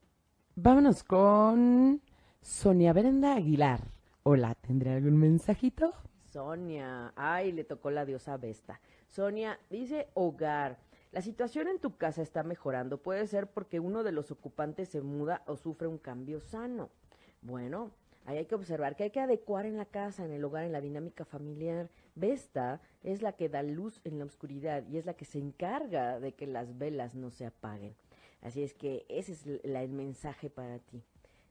[0.56, 2.00] vámonos con
[2.42, 3.80] Sonia Brenda Aguilar.
[4.22, 5.94] Hola, ¿tendré algún mensajito?
[6.32, 8.80] Sonia, ay, le tocó la diosa Vesta.
[9.08, 10.78] Sonia dice hogar.
[11.12, 12.98] La situación en tu casa está mejorando.
[12.98, 16.90] Puede ser porque uno de los ocupantes se muda o sufre un cambio sano.
[17.42, 17.90] Bueno,
[18.24, 20.72] ahí hay que observar que hay que adecuar en la casa, en el hogar, en
[20.72, 21.90] la dinámica familiar.
[22.14, 26.20] Vesta es la que da luz en la oscuridad y es la que se encarga
[26.20, 27.94] de que las velas no se apaguen.
[28.42, 31.02] Así es que ese es el mensaje para ti.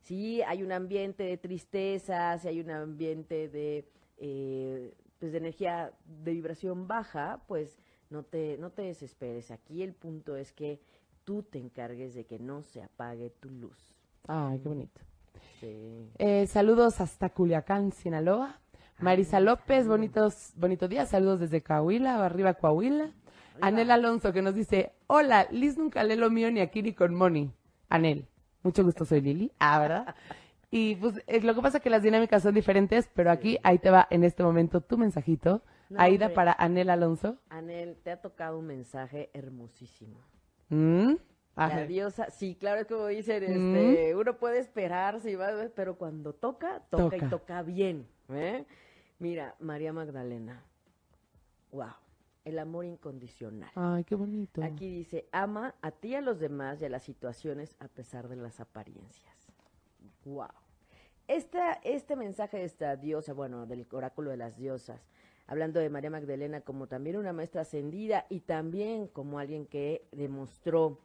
[0.02, 5.94] Si hay un ambiente de tristeza, si hay un ambiente de, eh, pues de energía
[6.06, 7.78] de vibración baja, pues
[8.10, 9.52] no te, no te desesperes.
[9.52, 10.80] Aquí el punto es que
[11.24, 13.94] tú te encargues de que no se apague tu luz.
[14.28, 15.02] Ay, qué bonito.
[15.62, 18.60] Eh, saludos hasta Culiacán, Sinaloa.
[19.00, 21.06] Marisa López, bonitos, bonito día.
[21.06, 23.12] Saludos desde Coahuila, arriba Coahuila.
[23.62, 27.14] Anel Alonso que nos dice, hola, Liz nunca lee lo mío ni aquí ni con
[27.16, 27.52] Moni.
[27.90, 28.28] Anel,
[28.64, 29.52] mucho gusto, soy Lili.
[29.60, 30.16] Ah, ¿verdad?
[30.72, 33.80] Y pues eh, lo que pasa es que las dinámicas son diferentes, pero aquí, ahí
[33.80, 35.62] te va en este momento tu mensajito.
[35.98, 37.38] Aida para Anel Alonso.
[37.50, 40.20] Anel, te ha tocado un mensaje hermosísimo.
[40.70, 41.16] ¿Mm?
[41.56, 45.38] La diosa, sí, claro, es como dicen, este, uno puede esperar, sí,
[45.76, 48.08] pero cuando toca, toca, y toca bien.
[48.30, 48.66] ¿eh?
[49.20, 50.64] Mira, María Magdalena.
[51.72, 51.92] Wow.
[52.46, 53.70] El amor incondicional.
[53.76, 54.64] Ay, qué bonito.
[54.64, 58.38] Aquí dice, ama a ti a los demás y a las situaciones a pesar de
[58.38, 59.36] las apariencias.
[60.24, 60.48] Wow.
[61.28, 65.06] Esta, este mensaje de esta diosa, bueno, del oráculo de las diosas,
[65.46, 71.02] hablando de María Magdalena como también una maestra ascendida y también como alguien que demostró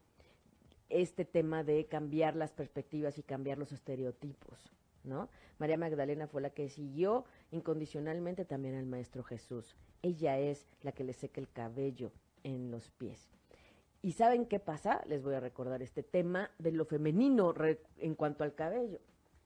[0.88, 5.28] este tema de cambiar las perspectivas y cambiar los estereotipos, ¿no?
[5.58, 9.76] María Magdalena fue la que siguió incondicionalmente también al Maestro Jesús.
[10.02, 13.30] Ella es la que le seca el cabello en los pies.
[14.02, 15.02] ¿Y saben qué pasa?
[15.06, 17.54] Les voy a recordar este tema de lo femenino
[17.98, 18.98] en cuanto al cabello.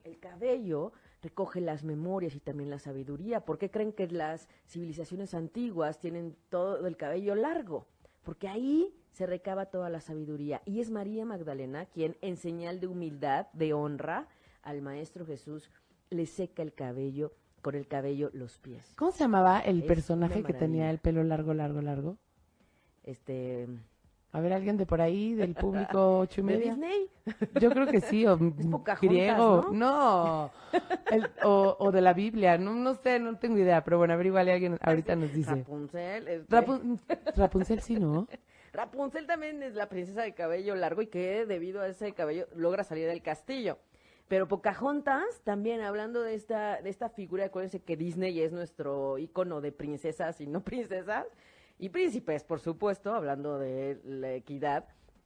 [0.02, 3.44] El cabello recoge las memorias y también la sabiduría.
[3.44, 7.86] ¿Por qué creen que las civilizaciones antiguas tienen todo el cabello largo?
[8.24, 10.62] Porque ahí se recaba toda la sabiduría.
[10.64, 14.28] Y es María Magdalena quien, en señal de humildad, de honra,
[14.62, 15.72] al Maestro Jesús
[16.08, 18.94] le seca el cabello, con el cabello los pies.
[18.96, 22.16] ¿Cómo se llamaba el personaje que tenía el pelo largo, largo, largo?
[23.02, 23.66] Este...
[24.30, 26.76] A ver, alguien de por ahí, del público ocho y media.
[26.76, 27.10] ¿De Disney?
[27.60, 28.38] Yo creo que sí, o
[29.02, 29.70] griego.
[29.72, 30.52] No,
[31.42, 35.16] o, de la Biblia, no, no sé, no tengo idea, pero bueno, averiguale alguien ahorita
[35.16, 35.56] nos dice.
[35.56, 36.28] Rapunzel.
[36.28, 36.64] Este.
[37.34, 38.28] Rapunzel sí, ¿no?
[38.78, 42.84] Rapunzel también es la princesa de cabello largo y que debido a ese cabello logra
[42.84, 43.76] salir del castillo.
[44.28, 49.60] Pero Pocahontas, también hablando de esta, de esta figura, acuérdense que Disney es nuestro icono
[49.60, 51.26] de princesas y no princesas,
[51.80, 54.84] y príncipes, por supuesto, hablando de la equidad.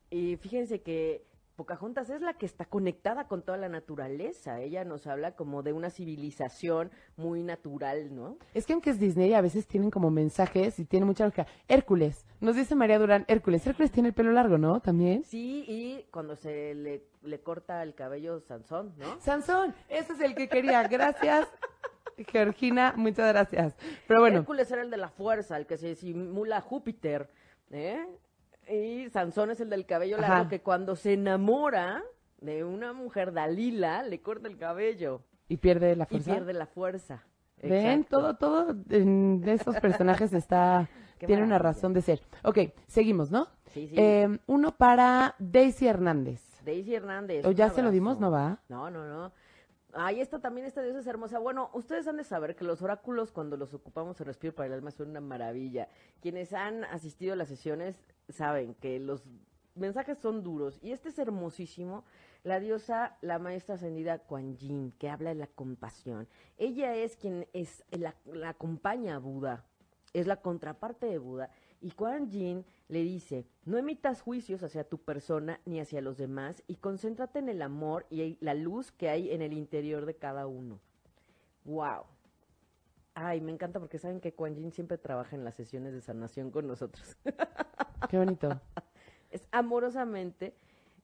[0.09, 4.61] Y fíjense que Pocahontas es la que está conectada con toda la naturaleza.
[4.61, 8.39] Ella nos habla como de una civilización muy natural, ¿no?
[8.55, 11.47] Es que aunque es Disney, a veces tienen como mensajes y tiene mucha lógica.
[11.69, 13.67] Hércules, nos dice María Durán, Hércules.
[13.67, 14.81] Hércules tiene el pelo largo, ¿no?
[14.81, 15.25] También.
[15.25, 19.21] Sí, y cuando se le, le corta el cabello Sansón, ¿no?
[19.21, 20.83] Sansón, ese es el que quería.
[20.89, 21.49] Gracias.
[22.29, 23.77] Georgina, muchas gracias.
[24.07, 24.41] Pero bueno.
[24.41, 27.31] Hércules era el de la fuerza, el que se simula Júpiter,
[27.71, 28.07] ¿eh?
[28.69, 32.03] Y Sansón es el del cabello largo que cuando se enamora
[32.41, 35.23] de una mujer Dalila le corta el cabello.
[35.49, 36.31] Y pierde la fuerza.
[36.31, 37.23] Y pierde la fuerza.
[37.63, 40.89] Ven, todo, todo de estos personajes está,
[41.27, 42.23] tiene una razón de ser.
[42.43, 43.47] Ok, seguimos, ¿no?
[43.67, 43.95] Sí, sí.
[43.97, 46.43] Eh, uno para Daisy Hernández.
[46.65, 47.45] Daisy Hernández.
[47.45, 48.19] ¿O ya se lo dimos?
[48.19, 48.61] ¿No va?
[48.69, 49.33] No, no, no.
[49.95, 51.39] Ahí está también esta diosa es hermosa.
[51.39, 54.73] Bueno, ustedes han de saber que los oráculos cuando los ocupamos en Respiro para el
[54.73, 55.89] Alma son una maravilla.
[56.21, 59.23] Quienes han asistido a las sesiones saben que los
[59.75, 62.05] mensajes son duros y este es hermosísimo.
[62.43, 66.27] La diosa, la maestra ascendida Kuan Yin, que habla de la compasión.
[66.57, 69.67] Ella es quien es la, la acompaña a Buda,
[70.15, 71.51] es la contraparte de Buda
[71.83, 76.63] y Kuan Yin le dice, no emitas juicios hacia tu persona ni hacia los demás
[76.69, 80.47] y concéntrate en el amor y la luz que hay en el interior de cada
[80.47, 80.79] uno.
[81.65, 82.05] ¡Wow!
[83.15, 86.51] Ay, me encanta porque saben que Quan Yin siempre trabaja en las sesiones de sanación
[86.51, 87.17] con nosotros.
[88.09, 88.61] Qué bonito.
[89.31, 90.55] es amorosamente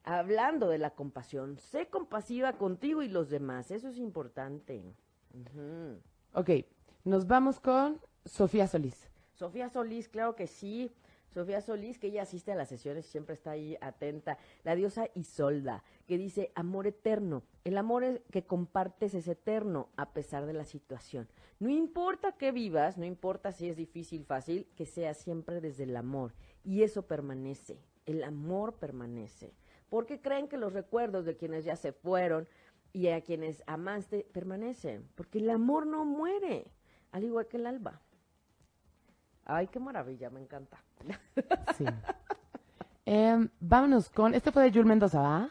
[0.05, 1.59] hablando de la compasión.
[1.59, 3.71] Sé compasiva contigo y los demás.
[3.71, 4.83] Eso es importante.
[5.35, 6.01] Ujú.
[6.33, 6.51] Ok,
[7.05, 9.09] nos vamos con Sofía Solís.
[9.39, 10.91] Sofía Solís, claro que sí.
[11.33, 14.37] Sofía Solís, que ella asiste a las sesiones y siempre está ahí atenta.
[14.65, 17.45] La diosa Isolda, que dice, amor eterno.
[17.63, 21.29] El amor que compartes es eterno a pesar de la situación.
[21.61, 25.97] No importa que vivas, no importa si es difícil, fácil, que sea siempre desde el
[25.97, 26.35] amor.
[26.65, 27.79] Y eso permanece.
[28.07, 29.55] El amor permanece.
[29.89, 32.49] Porque creen que los recuerdos de quienes ya se fueron
[32.93, 35.09] y a quienes amaste permanecen.
[35.15, 36.73] Porque el amor no muere,
[37.13, 38.03] al igual que el alba.
[39.49, 40.79] Ay, qué maravilla, me encanta.
[41.77, 41.85] Sí.
[43.11, 44.35] Em, vámonos con.
[44.35, 45.51] Este fue de Yul Mendoza, ¿va?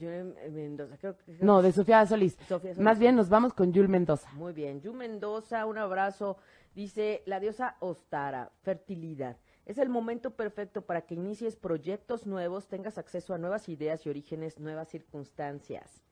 [0.00, 1.38] Mendoza, creo que...
[1.40, 2.36] No, de Sofía Solís.
[2.48, 2.78] Sofía Solís.
[2.78, 4.28] Más bien nos vamos con Yul Mendoza.
[4.32, 4.80] Muy bien.
[4.80, 6.36] Yu Mendoza, un abrazo.
[6.74, 9.36] Dice la diosa Ostara, fertilidad.
[9.66, 14.10] Es el momento perfecto para que inicies proyectos nuevos, tengas acceso a nuevas ideas y
[14.10, 16.02] orígenes, nuevas circunstancias.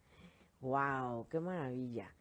[0.61, 1.27] ¡Wow!
[1.29, 2.15] ¡Qué maravilla!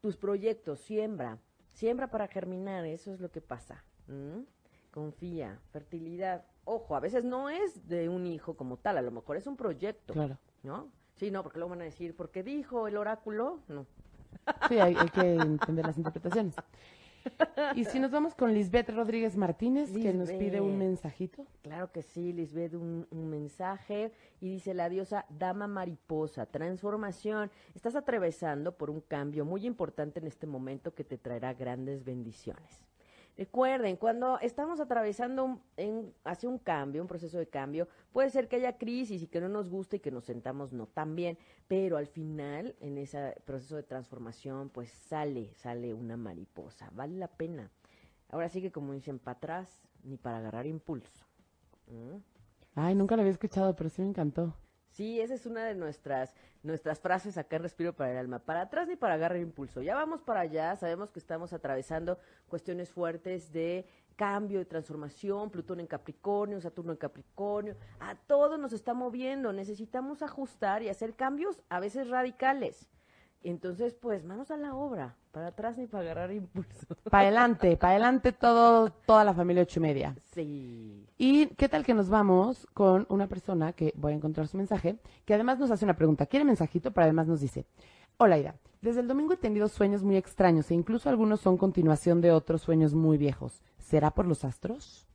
[0.00, 1.38] Tus proyectos, siembra.
[1.72, 3.84] Siembra para germinar, eso es lo que pasa.
[4.12, 4.44] ¿M?
[4.90, 6.44] Confía, fertilidad.
[6.64, 9.56] Ojo, a veces no es de un hijo como tal, a lo mejor es un
[9.56, 10.38] proyecto, Claro.
[10.62, 10.88] ¿no?
[11.16, 13.60] Sí, no, porque luego van a decir, ¿por qué dijo el oráculo?
[13.68, 13.86] No.
[14.68, 16.54] Sí, hay, hay que entender las interpretaciones.
[17.76, 21.46] Y si nos vamos con Lisbeth Rodríguez Martínez, que nos pide un mensajito.
[21.62, 27.48] Claro que sí, Lisbeth, un, un mensaje y dice la diosa Dama Mariposa, transformación.
[27.76, 32.84] Estás atravesando por un cambio muy importante en este momento que te traerá grandes bendiciones.
[33.36, 38.46] Recuerden, cuando estamos atravesando un- en- hacia un cambio, un proceso de cambio, puede ser
[38.46, 41.38] que haya crisis y que no nos guste y que nos sentamos no tan bien,
[41.66, 46.90] pero al final, en ese proceso de transformación, pues sale, sale una mariposa.
[46.92, 47.70] Vale la pena.
[48.28, 51.24] Ahora sí que como dicen, para atrás ni para agarrar impulso.
[51.86, 52.16] ¿Mm?
[52.74, 54.54] Ay, nunca lo había escuchado, pero sí me encantó.
[54.90, 58.38] Sí, esa es una de nuestras, nuestras frases acá en Respiro para el Alma.
[58.38, 59.82] Para atrás ni para agarrar impulso.
[59.82, 65.80] Ya vamos para allá, sabemos que estamos atravesando cuestiones fuertes de cambio, de transformación, Plutón
[65.80, 67.76] en Capricornio, Saturno en Capricornio.
[68.00, 72.88] A todo nos está moviendo, necesitamos ajustar y hacer cambios a veces radicales.
[73.42, 75.16] Entonces, pues, manos a la obra.
[75.32, 76.94] Para atrás ni para agarrar impulso.
[77.10, 80.14] Para adelante, para adelante todo, toda la familia ocho y media.
[80.34, 81.06] Sí.
[81.16, 84.98] ¿Y qué tal que nos vamos con una persona que voy a encontrar su mensaje,
[85.24, 86.26] que además nos hace una pregunta?
[86.26, 86.90] ¿Quiere mensajito?
[86.92, 87.64] Pero además nos dice,
[88.18, 92.20] hola Ida, desde el domingo he tenido sueños muy extraños e incluso algunos son continuación
[92.20, 93.62] de otros sueños muy viejos.
[93.78, 95.06] ¿Será por los astros?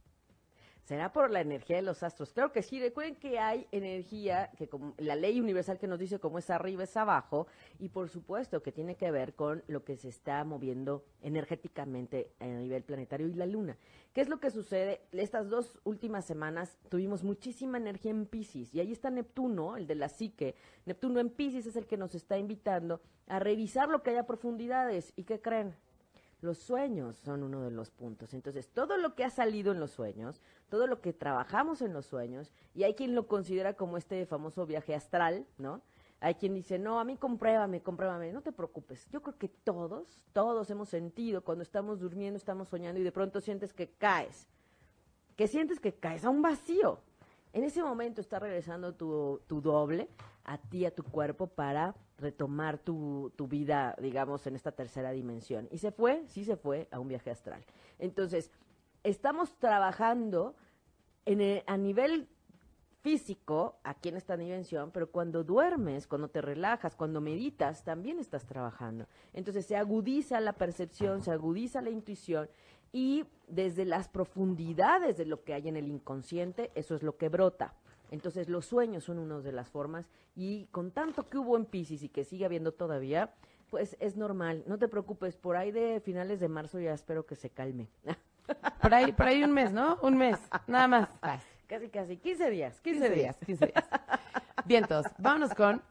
[0.87, 2.31] ¿Será por la energía de los astros?
[2.31, 2.79] Claro que sí.
[2.79, 6.85] Recuerden que hay energía, que como la ley universal que nos dice cómo es arriba
[6.85, 7.47] es abajo,
[7.77, 12.45] y por supuesto que tiene que ver con lo que se está moviendo energéticamente a
[12.45, 13.77] nivel planetario y la luna.
[14.13, 15.01] ¿Qué es lo que sucede?
[15.11, 19.95] Estas dos últimas semanas tuvimos muchísima energía en Pisces, y ahí está Neptuno, el de
[19.95, 20.55] la psique.
[20.85, 24.25] Neptuno en Pisces es el que nos está invitando a revisar lo que hay a
[24.25, 25.11] profundidades.
[25.17, 25.75] ¿Y qué creen?
[26.39, 28.33] Los sueños son uno de los puntos.
[28.33, 32.05] Entonces, todo lo que ha salido en los sueños, todo lo que trabajamos en los
[32.05, 35.81] sueños, y hay quien lo considera como este famoso viaje astral, ¿no?
[36.19, 39.07] Hay quien dice, no, a mí compruébame, compruébame, no te preocupes.
[39.09, 43.39] Yo creo que todos, todos hemos sentido cuando estamos durmiendo, estamos soñando y de pronto
[43.39, 44.47] sientes que caes,
[45.35, 46.99] que sientes que caes a un vacío.
[47.53, 50.09] En ese momento está regresando tu, tu doble
[50.43, 55.67] a ti, a tu cuerpo, para retomar tu, tu vida, digamos, en esta tercera dimensión.
[55.71, 57.63] Y se fue, sí se fue a un viaje astral.
[57.99, 58.51] Entonces,
[59.03, 60.55] estamos trabajando
[61.25, 62.29] en a nivel
[63.01, 68.45] físico aquí en esta dimensión, pero cuando duermes, cuando te relajas, cuando meditas, también estás
[68.45, 69.07] trabajando.
[69.33, 72.49] Entonces se agudiza la percepción, se agudiza la intuición
[72.91, 77.29] y desde las profundidades de lo que hay en el inconsciente, eso es lo que
[77.29, 77.75] brota.
[78.11, 82.03] Entonces los sueños son una de las formas y con tanto que hubo en Pisces
[82.03, 83.33] y que sigue habiendo todavía,
[83.69, 84.63] pues es normal.
[84.67, 87.87] No te preocupes, por ahí de finales de marzo ya espero que se calme.
[88.81, 89.99] Por ahí, por ahí un mes, ¿no?
[90.01, 91.09] Un mes, nada más.
[91.19, 93.39] Ay, casi, casi, 15 días, 15, 15 días.
[93.39, 93.89] días, 15 días.
[94.63, 95.81] Vientos, vámonos con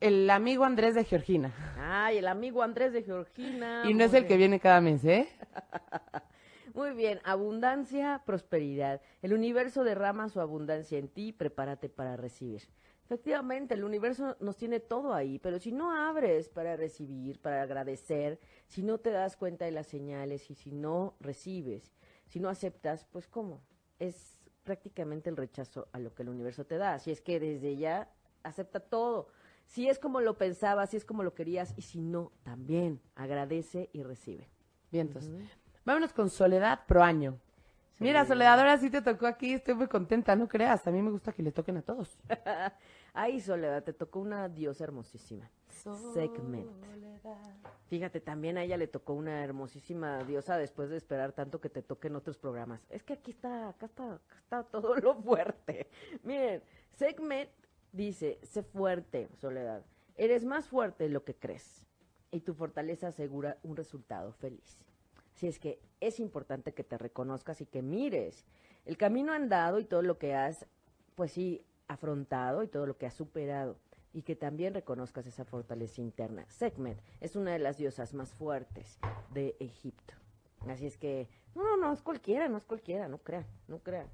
[0.00, 1.52] el amigo Andrés de Georgina.
[1.78, 3.84] Ay, el amigo Andrés de Georgina.
[3.88, 4.38] Y no es el que bien.
[4.38, 5.28] viene cada mes, ¿eh?
[6.74, 9.02] Muy bien, abundancia, prosperidad.
[9.20, 12.62] El universo derrama su abundancia en ti, prepárate para recibir.
[13.04, 18.40] Efectivamente, el universo nos tiene todo ahí, pero si no abres para recibir, para agradecer,
[18.68, 21.94] si no te das cuenta de las señales y si no recibes,
[22.26, 23.60] si no aceptas, pues ¿cómo?
[23.98, 26.94] Es prácticamente el rechazo a lo que el universo te da.
[26.94, 28.10] Así es que desde ya
[28.44, 29.28] acepta todo.
[29.66, 33.90] Si es como lo pensabas, si es como lo querías, y si no, también agradece
[33.92, 34.48] y recibe.
[34.90, 35.32] Bien, entonces,
[35.84, 37.38] vámonos con Soledad Pro Año.
[37.98, 41.10] Mira, Soledad, ahora sí te tocó aquí, estoy muy contenta, no creas, a mí me
[41.12, 42.18] gusta que le toquen a todos.
[43.14, 45.48] Ay, Soledad, te tocó una diosa hermosísima.
[45.68, 46.68] Segment.
[47.88, 51.82] Fíjate, también a ella le tocó una hermosísima diosa después de esperar tanto que te
[51.82, 52.80] toquen otros programas.
[52.88, 55.88] Es que aquí está, acá está, acá está todo lo fuerte.
[56.22, 56.62] Miren,
[56.92, 57.50] Segment
[57.92, 59.84] dice, sé fuerte, Soledad.
[60.16, 61.84] Eres más fuerte de lo que crees.
[62.30, 64.78] Y tu fortaleza asegura un resultado feliz.
[65.34, 68.44] Así es que es importante que te reconozcas y que mires
[68.84, 70.66] el camino andado y todo lo que has,
[71.14, 73.76] pues sí, afrontado y todo lo que has superado
[74.12, 76.44] y que también reconozcas esa fortaleza interna.
[76.48, 78.98] Sekhmet es una de las diosas más fuertes
[79.32, 80.14] de Egipto.
[80.68, 84.08] Así es que, no, no, no es cualquiera, no es cualquiera, no crean, no crean.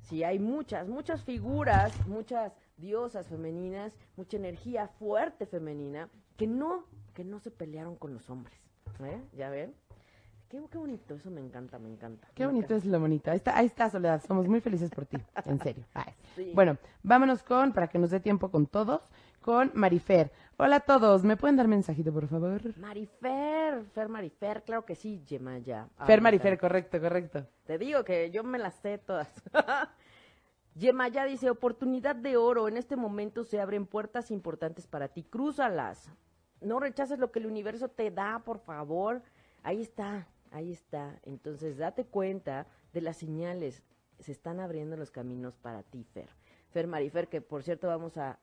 [0.00, 7.24] Sí, hay muchas, muchas figuras, muchas diosas femeninas, mucha energía fuerte femenina que no, que
[7.24, 8.58] no se pelearon con los hombres.
[9.04, 9.22] ¿Eh?
[9.32, 9.74] ¿Ya ven?
[10.52, 12.28] Qué, bonito, eso me encanta, me encanta.
[12.34, 13.30] Qué bonito es lo bonito.
[13.30, 14.22] Ahí está, ahí está, Soledad.
[14.28, 15.84] Somos muy felices por ti, en serio.
[16.54, 19.00] Bueno, vámonos con, para que nos dé tiempo con todos,
[19.40, 20.30] con Marifer.
[20.58, 22.60] Hola a todos, ¿me pueden dar mensajito, por favor?
[22.76, 25.88] Marifer, Fer Marifer, claro que sí, Yemaya.
[26.04, 27.46] Fer Marifer, correcto, correcto.
[27.64, 29.32] Te digo que yo me las sé todas.
[30.74, 36.10] Yemaya dice, oportunidad de oro, en este momento se abren puertas importantes para ti, crúzalas.
[36.60, 39.22] No rechaces lo que el universo te da, por favor.
[39.62, 41.18] Ahí está, Ahí está.
[41.24, 43.82] Entonces, date cuenta de las señales.
[44.20, 46.28] Se están abriendo los caminos para ti, Fer.
[46.70, 48.38] Fer Marifer, que por cierto vamos a,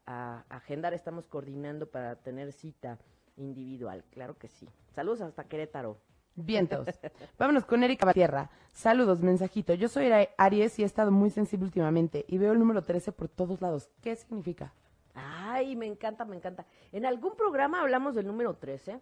[0.50, 3.00] agendar, estamos coordinando para tener cita
[3.38, 4.04] individual.
[4.12, 4.68] Claro que sí.
[4.94, 5.98] Saludos hasta Querétaro.
[6.36, 6.88] Vientos.
[7.40, 8.50] Vámonos con Erika Tierra.
[8.72, 9.74] Saludos, mensajito.
[9.74, 13.30] Yo soy Aries y he estado muy sensible últimamente y veo el número 13 por
[13.30, 13.90] todos lados.
[14.02, 14.74] ¿Qué significa?
[15.14, 16.66] Ay, me encanta, me encanta.
[16.92, 19.00] En algún programa hablamos del número 13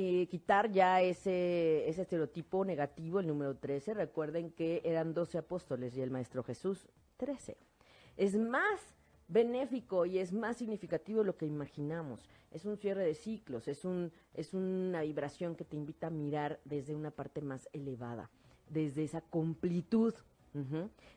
[0.00, 3.94] eh, quitar ya ese, ese estereotipo negativo, el número 13.
[3.94, 6.86] Recuerden que eran 12 apóstoles y el Maestro Jesús
[7.16, 7.56] 13.
[8.16, 8.94] Es más
[9.26, 12.28] benéfico y es más significativo lo que imaginamos.
[12.52, 16.60] Es un cierre de ciclos, es, un, es una vibración que te invita a mirar
[16.64, 18.30] desde una parte más elevada,
[18.68, 20.14] desde esa completud.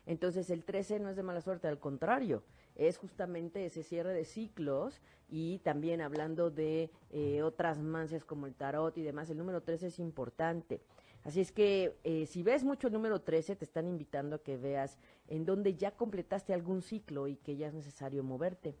[0.06, 2.42] Entonces el 13 no es de mala suerte, al contrario,
[2.76, 8.54] es justamente ese cierre de ciclos y también hablando de eh, otras mancias como el
[8.54, 10.80] tarot y demás, el número 13 es importante.
[11.24, 14.56] Así es que eh, si ves mucho el número 13, te están invitando a que
[14.56, 14.98] veas
[15.28, 18.74] en donde ya completaste algún ciclo y que ya es necesario moverte.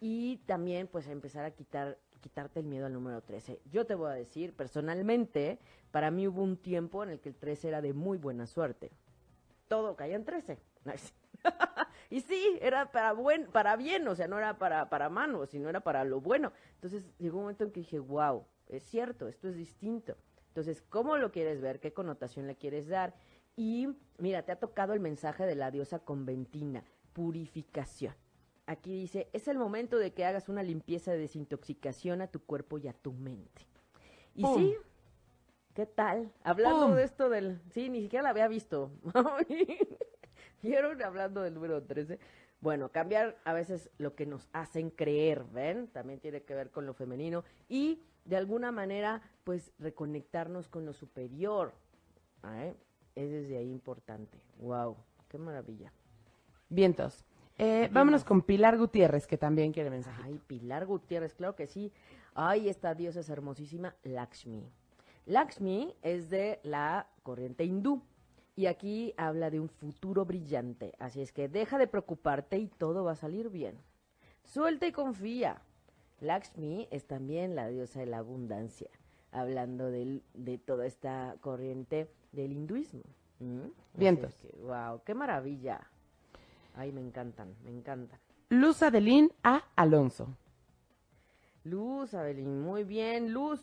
[0.00, 3.60] Y también pues empezar a quitar quitarte el miedo al número 13.
[3.70, 5.58] Yo te voy a decir, personalmente,
[5.90, 8.90] para mí hubo un tiempo en el que el 13 era de muy buena suerte.
[9.68, 10.58] Todo caía en 13.
[12.10, 15.68] y sí, era para buen, para bien, o sea, no era para, para mano, sino
[15.68, 16.52] era para lo bueno.
[16.74, 20.16] Entonces llegó un momento en que dije, wow, es cierto, esto es distinto.
[20.48, 21.80] Entonces, ¿cómo lo quieres ver?
[21.80, 23.14] ¿Qué connotación le quieres dar?
[23.56, 23.88] Y
[24.18, 28.14] mira, te ha tocado el mensaje de la diosa conventina, purificación.
[28.66, 32.78] Aquí dice, es el momento de que hagas una limpieza de desintoxicación a tu cuerpo
[32.78, 33.66] y a tu mente.
[34.34, 34.76] Y sí,
[35.74, 36.32] ¿qué tal?
[36.42, 37.60] Hablando de esto del...
[37.70, 38.90] Sí, ni siquiera la había visto.
[40.64, 41.02] ¿Vieron?
[41.02, 42.18] Hablando del número 13.
[42.60, 45.88] Bueno, cambiar a veces lo que nos hacen creer, ¿ven?
[45.88, 47.44] También tiene que ver con lo femenino.
[47.68, 51.74] Y de alguna manera, pues reconectarnos con lo superior.
[52.56, 52.74] ¿eh?
[53.14, 54.40] Es desde ahí importante.
[54.58, 54.96] ¡Wow!
[55.28, 55.92] ¡Qué maravilla!
[56.70, 57.26] Vientos.
[57.58, 60.22] Eh, vámonos con Pilar Gutiérrez, que también quiere mensaje.
[60.24, 61.92] Ay, Pilar Gutiérrez, claro que sí.
[62.34, 64.66] Ay, esta diosa es hermosísima, Lakshmi.
[65.26, 68.02] Lakshmi es de la corriente hindú.
[68.56, 73.04] Y aquí habla de un futuro brillante, así es que deja de preocuparte y todo
[73.04, 73.76] va a salir bien.
[74.44, 75.60] Suelta y confía.
[76.20, 78.90] Lakshmi es también la diosa de la abundancia,
[79.32, 83.02] hablando de, de toda esta corriente del hinduismo.
[83.40, 83.68] ¿Mm?
[83.94, 84.36] Vientos.
[84.62, 85.80] wow, qué maravilla.
[86.76, 88.20] Ay, me encantan, me encantan.
[88.50, 89.64] Luz Adelín A.
[89.74, 90.28] Alonso.
[91.64, 93.60] Luz Adelín, muy bien, Luz.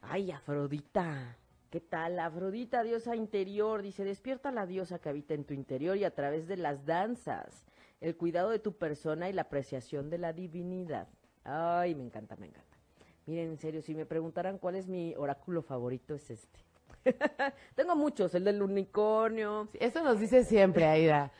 [0.00, 1.36] Ay, Afrodita.
[1.70, 2.18] ¿Qué tal?
[2.20, 6.46] Afrodita, diosa interior, dice, despierta la diosa que habita en tu interior y a través
[6.46, 7.66] de las danzas,
[8.00, 11.08] el cuidado de tu persona y la apreciación de la divinidad.
[11.42, 12.76] Ay, me encanta, me encanta.
[13.26, 16.65] Miren, en serio, si me preguntaran cuál es mi oráculo favorito, es este.
[17.74, 19.68] Tengo muchos, el del unicornio.
[19.74, 21.32] eso nos dice siempre, Aida.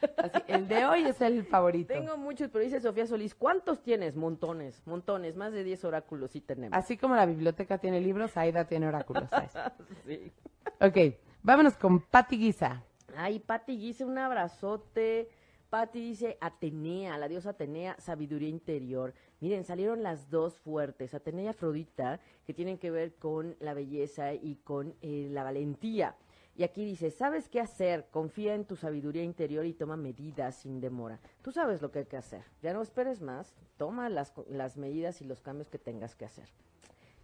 [0.46, 1.92] el de hoy es el favorito.
[1.92, 4.16] Tengo muchos, pero dice Sofía Solís, ¿cuántos tienes?
[4.16, 6.76] Montones, montones, más de 10 oráculos sí tenemos.
[6.76, 9.24] Así como la biblioteca tiene libros, Aida tiene oráculos.
[10.06, 10.32] sí.
[10.80, 12.82] Ok, vámonos con Patti Guisa.
[13.16, 15.28] Ay, Patti Guisa, un abrazote.
[15.70, 19.14] Patti dice Atenea, la diosa Atenea, sabiduría interior.
[19.40, 24.32] Miren, salieron las dos fuertes, Atenea y Afrodita, que tienen que ver con la belleza
[24.32, 26.16] y con eh, la valentía.
[26.56, 28.06] Y aquí dice, ¿sabes qué hacer?
[28.10, 31.20] Confía en tu sabiduría interior y toma medidas sin demora.
[31.42, 32.44] Tú sabes lo que hay que hacer.
[32.62, 33.54] Ya no esperes más.
[33.76, 36.48] Toma las, las medidas y los cambios que tengas que hacer.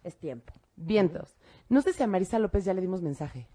[0.03, 0.53] Es tiempo.
[0.75, 1.35] Vientos.
[1.67, 3.47] No sé si a Marisa López ya le dimos mensaje.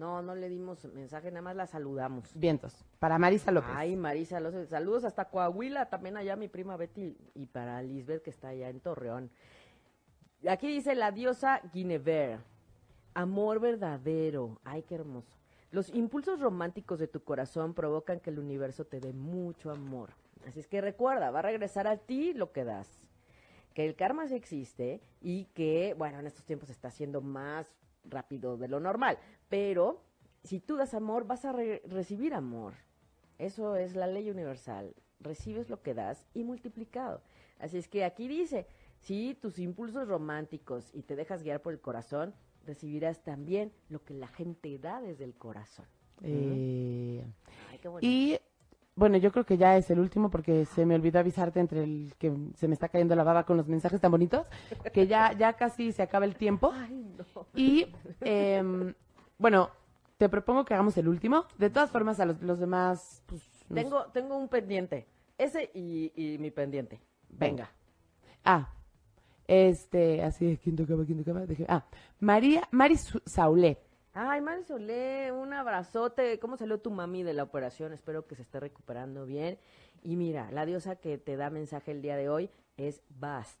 [0.00, 2.32] No, no le dimos mensaje, nada más la saludamos.
[2.34, 2.86] Vientos.
[2.98, 3.70] Para Marisa López.
[3.74, 4.70] Ay, Marisa López.
[4.70, 8.80] Saludos hasta Coahuila, también allá mi prima Betty y para Lisbeth que está allá en
[8.80, 9.30] Torreón.
[10.48, 12.38] Aquí dice la diosa Guinevere.
[13.12, 14.58] Amor verdadero.
[14.64, 15.36] Ay, qué hermoso.
[15.70, 20.14] Los impulsos románticos de tu corazón provocan que el universo te dé mucho amor.
[20.48, 22.88] Así es que recuerda, va a regresar a ti lo que das.
[23.74, 27.70] Que el karma sí existe y que, bueno, en estos tiempos está siendo más
[28.04, 29.18] rápido de lo normal.
[29.50, 30.00] Pero
[30.42, 32.72] si tú das amor, vas a re- recibir amor.
[33.38, 34.94] Eso es la ley universal.
[35.20, 37.20] Recibes lo que das y multiplicado.
[37.58, 38.66] Así es que aquí dice,
[39.00, 42.32] si tus impulsos románticos y te dejas guiar por el corazón,
[42.64, 45.84] recibirás también lo que la gente da desde el corazón.
[46.22, 47.22] Eh,
[47.70, 48.38] Ay, qué y
[48.96, 52.12] bueno, yo creo que ya es el último porque se me olvidó avisarte entre el
[52.18, 54.46] que se me está cayendo la baba con los mensajes tan bonitos,
[54.92, 56.70] que ya, ya casi se acaba el tiempo.
[56.74, 57.46] Ay, no.
[57.54, 57.86] Y
[58.20, 58.92] em,
[59.40, 59.70] bueno,
[60.18, 61.46] te propongo que hagamos el último.
[61.58, 65.06] De todas formas, a los, los demás, pues, nos- Tengo, tengo un pendiente.
[65.38, 67.00] Ese y, y mi pendiente.
[67.30, 67.70] Venga.
[68.44, 68.72] Ah,
[69.48, 71.46] este, así de quién tocaba, quién tocaba.
[71.46, 71.84] Deje- ah,
[72.20, 73.78] María, Mari Su- Saulet.
[74.12, 76.38] Ay, Mari Solé, un abrazote.
[76.38, 77.92] ¿Cómo salió tu mami de la operación?
[77.92, 79.58] Espero que se esté recuperando bien.
[80.02, 83.58] Y mira, la diosa que te da mensaje el día de hoy es Bast.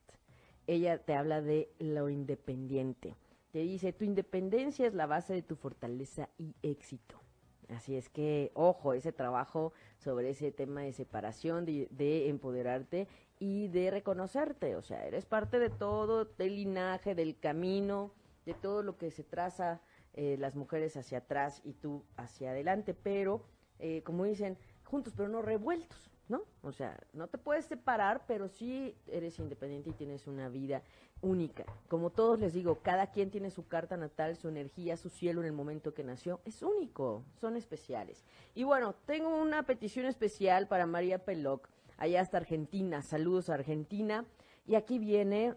[0.66, 3.14] Ella te habla de lo independiente.
[3.52, 7.20] Te dice, tu independencia es la base de tu fortaleza y éxito.
[7.68, 13.68] Así es que, ojo, ese trabajo sobre ese tema de separación, de, de empoderarte y
[13.68, 14.76] de reconocerte.
[14.76, 18.12] O sea, eres parte de todo, del linaje, del camino,
[18.46, 19.80] de todo lo que se traza
[20.14, 22.94] eh, las mujeres hacia atrás y tú hacia adelante.
[22.94, 23.44] Pero,
[23.78, 26.44] eh, como dicen, juntos pero no revueltos, ¿no?
[26.62, 30.82] O sea, no te puedes separar, pero sí eres independiente y tienes una vida
[31.20, 31.64] única.
[31.88, 35.48] Como todos les digo, cada quien tiene su carta natal, su energía, su cielo en
[35.48, 36.40] el momento que nació.
[36.44, 38.24] Es único, son especiales.
[38.54, 41.68] Y bueno, tengo una petición especial para María Peloc,
[41.98, 43.02] allá hasta Argentina.
[43.02, 44.24] Saludos a Argentina.
[44.66, 45.56] Y aquí viene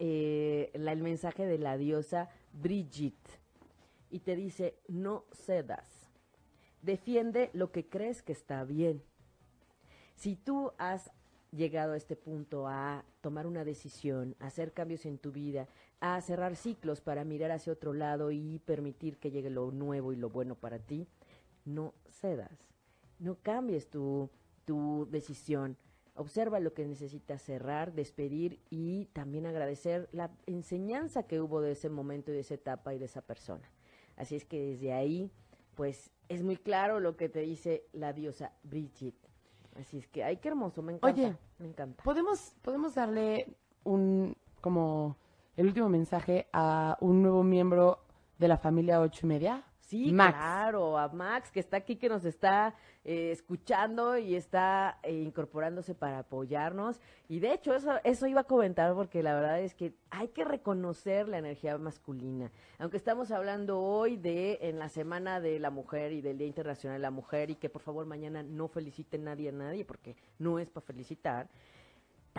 [0.00, 3.38] eh, el mensaje de la diosa Brigitte.
[4.10, 6.10] Y te dice, no cedas.
[6.82, 9.04] Defiende lo que crees que está bien.
[10.18, 11.12] Si tú has
[11.52, 15.68] llegado a este punto a tomar una decisión, a hacer cambios en tu vida,
[16.00, 20.16] a cerrar ciclos para mirar hacia otro lado y permitir que llegue lo nuevo y
[20.16, 21.06] lo bueno para ti,
[21.64, 22.50] no cedas,
[23.20, 24.28] no cambies tu,
[24.64, 25.76] tu decisión.
[26.16, 31.90] Observa lo que necesitas cerrar, despedir y también agradecer la enseñanza que hubo de ese
[31.90, 33.70] momento y de esa etapa y de esa persona.
[34.16, 35.30] Así es que desde ahí,
[35.76, 39.27] pues es muy claro lo que te dice la diosa Brigitte.
[39.78, 41.20] Así es que, ay, qué hermoso, me encanta.
[41.20, 42.02] Oye, me encanta.
[42.02, 45.16] ¿Podemos, podemos darle un, como,
[45.56, 48.00] el último mensaje a un nuevo miembro
[48.38, 49.64] de la familia ocho y media?
[49.88, 50.36] Sí, Max.
[50.36, 52.74] claro, a Max que está aquí, que nos está
[53.04, 57.00] eh, escuchando y está eh, incorporándose para apoyarnos.
[57.26, 60.44] Y de hecho, eso, eso iba a comentar porque la verdad es que hay que
[60.44, 62.52] reconocer la energía masculina.
[62.78, 66.98] Aunque estamos hablando hoy de en la Semana de la Mujer y del Día Internacional
[66.98, 70.58] de la Mujer y que por favor mañana no feliciten nadie a nadie porque no
[70.58, 71.48] es para felicitar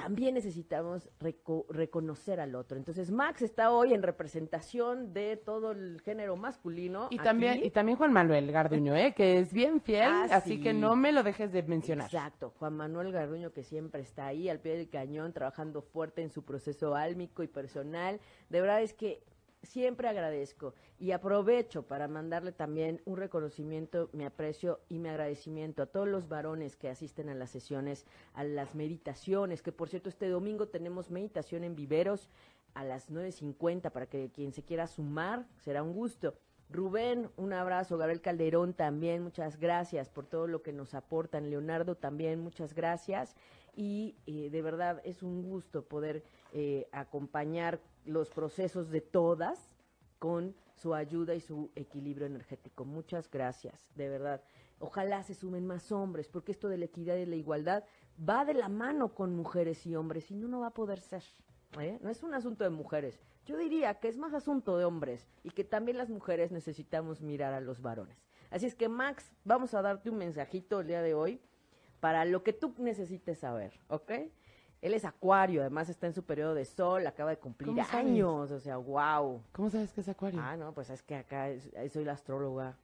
[0.02, 2.78] también necesitamos reco- reconocer al otro.
[2.78, 7.08] Entonces, Max está hoy en representación de todo el género masculino.
[7.12, 9.14] Y también, y también Juan Manuel Garduño, ¿eh?
[9.16, 10.62] que es bien fiel, Ah, así sí.
[10.62, 12.08] que no me lo dejes de mencionar.
[12.08, 16.30] Exacto, Juan Manuel Garduño que siempre está ahí al pie del cañón, trabajando fuerte en
[16.32, 18.20] su proceso álmico y personal.
[18.50, 19.22] De verdad es que
[19.64, 25.88] siempre agradezco y aprovecho para mandarle también un reconocimiento, mi aprecio y mi agradecimiento a
[25.88, 30.30] todos los varones que asisten a las sesiones, a las meditaciones, que por cierto este
[30.30, 32.30] domingo tenemos meditación en viveros
[32.74, 36.36] a las 9.50 para que quien se quiera sumar, será un gusto.
[36.72, 37.98] Rubén, un abrazo.
[37.98, 41.50] Gabriel Calderón también, muchas gracias por todo lo que nos aportan.
[41.50, 43.36] Leonardo también, muchas gracias.
[43.76, 47.80] Y eh, de verdad es un gusto poder eh, acompañar
[48.10, 49.70] los procesos de todas
[50.18, 52.86] con su ayuda y su equilibrio energético.
[52.86, 54.42] Muchas gracias, de verdad.
[54.80, 57.84] Ojalá se sumen más hombres, porque esto de la equidad y la igualdad
[58.28, 61.24] va de la mano con mujeres y hombres, si no, no va a poder ser.
[61.80, 62.00] ¿eh?
[62.02, 63.20] No es un asunto de mujeres.
[63.46, 67.54] Yo diría que es más asunto de hombres y que también las mujeres necesitamos mirar
[67.54, 68.18] a los varones.
[68.50, 71.42] Así es que, Max, vamos a darte un mensajito el día de hoy
[72.00, 74.12] para lo que tú necesites saber, ¿ok?
[74.82, 78.60] Él es acuario, además está en su periodo de sol, acaba de cumplir años, o
[78.60, 79.42] sea, wow.
[79.52, 80.40] ¿Cómo sabes que es acuario?
[80.42, 82.78] Ah, no, pues es que acá es- ahí soy la astróloga.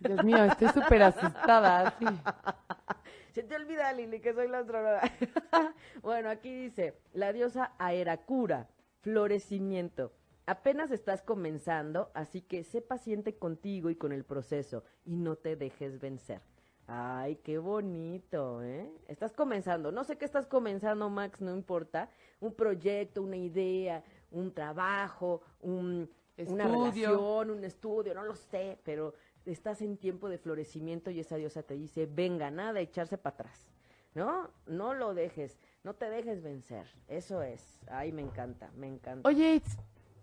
[0.00, 1.94] Dios mío, estoy súper asustada.
[1.98, 2.06] sí.
[3.32, 5.02] Se te olvida, Lili, que soy la astróloga.
[6.02, 8.68] bueno, aquí dice, la diosa Aeracura,
[9.00, 10.12] florecimiento.
[10.46, 15.56] Apenas estás comenzando, así que sé paciente contigo y con el proceso y no te
[15.56, 16.40] dejes vencer.
[16.88, 18.88] Ay, qué bonito, ¿eh?
[19.08, 19.90] Estás comenzando.
[19.90, 22.10] No sé qué estás comenzando, Max, no importa.
[22.40, 26.08] Un proyecto, una idea, un trabajo, un,
[26.46, 29.14] una relación, un estudio, no lo sé, pero
[29.44, 33.66] estás en tiempo de florecimiento y esa diosa te dice, venga, nada echarse para atrás,
[34.14, 34.50] ¿no?
[34.66, 39.28] No lo dejes, no te dejes vencer, eso es, ay, me encanta, me encanta.
[39.28, 39.62] Oye,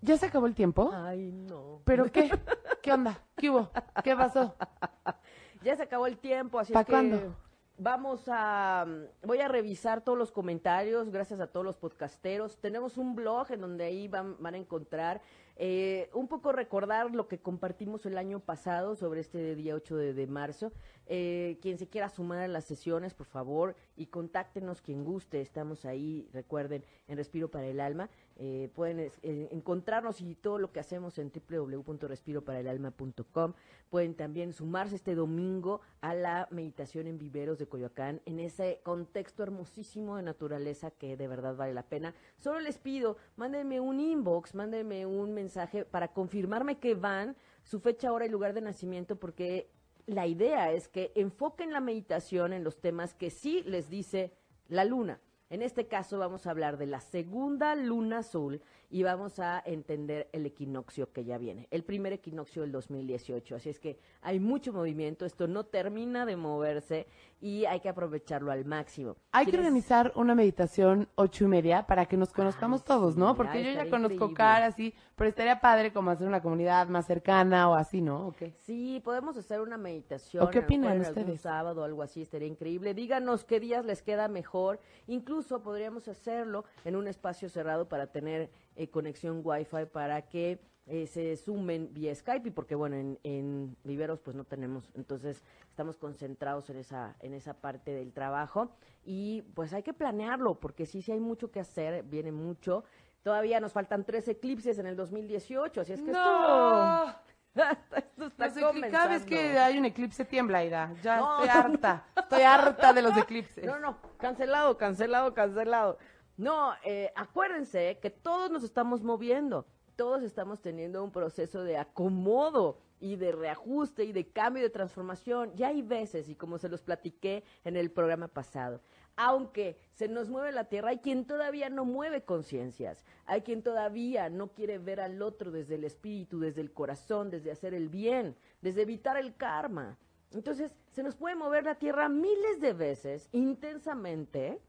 [0.01, 0.91] ¿ya se acabó el tiempo?
[0.93, 1.81] Ay, no.
[1.85, 2.29] ¿Pero qué?
[2.83, 3.19] ¿Qué onda?
[3.37, 3.71] ¿Qué hubo?
[4.03, 4.55] ¿Qué pasó?
[5.63, 7.35] Ya se acabó el tiempo, así ¿Pa' es que cuándo?
[7.77, 8.85] vamos a
[9.23, 12.57] voy a revisar todos los comentarios, gracias a todos los podcasteros.
[12.57, 15.21] Tenemos un blog en donde ahí van, van a encontrar
[15.55, 20.13] eh, un poco recordar lo que compartimos el año pasado sobre este día 8 de,
[20.13, 20.71] de marzo.
[21.05, 25.41] Eh, quien se quiera sumar a las sesiones, por favor, y contáctenos quien guste.
[25.41, 28.09] Estamos ahí, recuerden, en Respiro para el Alma.
[28.37, 29.11] Eh, pueden eh,
[29.51, 33.53] encontrarnos y todo lo que hacemos en www.respiroparaelalma.com.
[33.89, 39.43] Pueden también sumarse este domingo a la meditación en viveros de Coyoacán, en ese contexto
[39.43, 42.15] hermosísimo de naturaleza que de verdad vale la pena.
[42.39, 48.11] Solo les pido, mándenme un inbox, mándenme un mensaje para confirmarme que van, su fecha,
[48.11, 49.69] hora y lugar de nacimiento, porque
[50.05, 54.33] la idea es que enfoquen la meditación en los temas que sí les dice
[54.67, 55.19] la luna.
[55.53, 58.59] En este caso vamos a hablar de la segunda luna azul
[58.93, 63.55] y vamos a entender el equinoccio que ya viene, el primer equinoccio del 2018.
[63.55, 67.07] Así es que hay mucho movimiento, esto no termina de moverse
[67.41, 69.15] y hay que aprovecharlo al máximo.
[69.31, 73.13] Hay que ¿Quieres- organizar una meditación ocho y media para que nos conozcamos Ay, todos,
[73.15, 73.35] sí, ¿no?
[73.35, 74.35] Porque yo ya conozco increíble.
[74.35, 78.27] caras, sí, pero estaría padre como hacer una comunidad más cercana o así, ¿no?
[78.27, 78.51] ¿O qué?
[78.59, 80.43] Sí, podemos hacer una meditación.
[80.43, 81.41] ¿O qué opinan en algún ustedes?
[81.41, 82.93] sábado o algo así, estaría increíble.
[82.93, 84.79] Díganos qué días les queda mejor.
[85.07, 91.07] Incluso podríamos hacerlo en un espacio cerrado para tener eh, conexión Wi-Fi para que eh,
[91.07, 95.97] se sumen vía Skype y porque bueno, en, en Viveros pues no tenemos, entonces estamos
[95.97, 98.71] concentrados en esa, en esa parte del trabajo
[99.05, 102.83] y pues hay que planearlo porque sí, sí hay mucho que hacer, viene mucho.
[103.23, 107.07] Todavía nos faltan tres eclipses en el 2018, así es que ¡No!
[107.07, 107.15] esto,
[107.95, 110.65] esto está Los cada vez que hay un eclipse tiembla.
[110.65, 111.43] Ya No.
[111.43, 112.05] estoy harta.
[112.17, 113.65] Estoy harta de los eclipses.
[113.65, 115.97] No, no, cancelado, cancelado, cancelado.
[116.37, 122.79] No, eh, acuérdense que todos nos estamos moviendo, todos estamos teniendo un proceso de acomodo
[122.99, 125.51] y de reajuste y de cambio y de transformación.
[125.55, 128.81] Ya hay veces, y como se los platiqué en el programa pasado,
[129.15, 134.29] aunque se nos mueve la tierra, hay quien todavía no mueve conciencias, hay quien todavía
[134.29, 138.35] no quiere ver al otro desde el espíritu, desde el corazón, desde hacer el bien,
[138.61, 139.99] desde evitar el karma.
[140.31, 144.59] Entonces, se nos puede mover la tierra miles de veces, intensamente,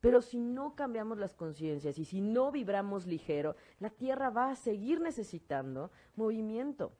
[0.00, 4.56] pero si no cambiamos las conciencias y si no vibramos ligero, la tierra va a
[4.56, 6.92] seguir necesitando movimiento.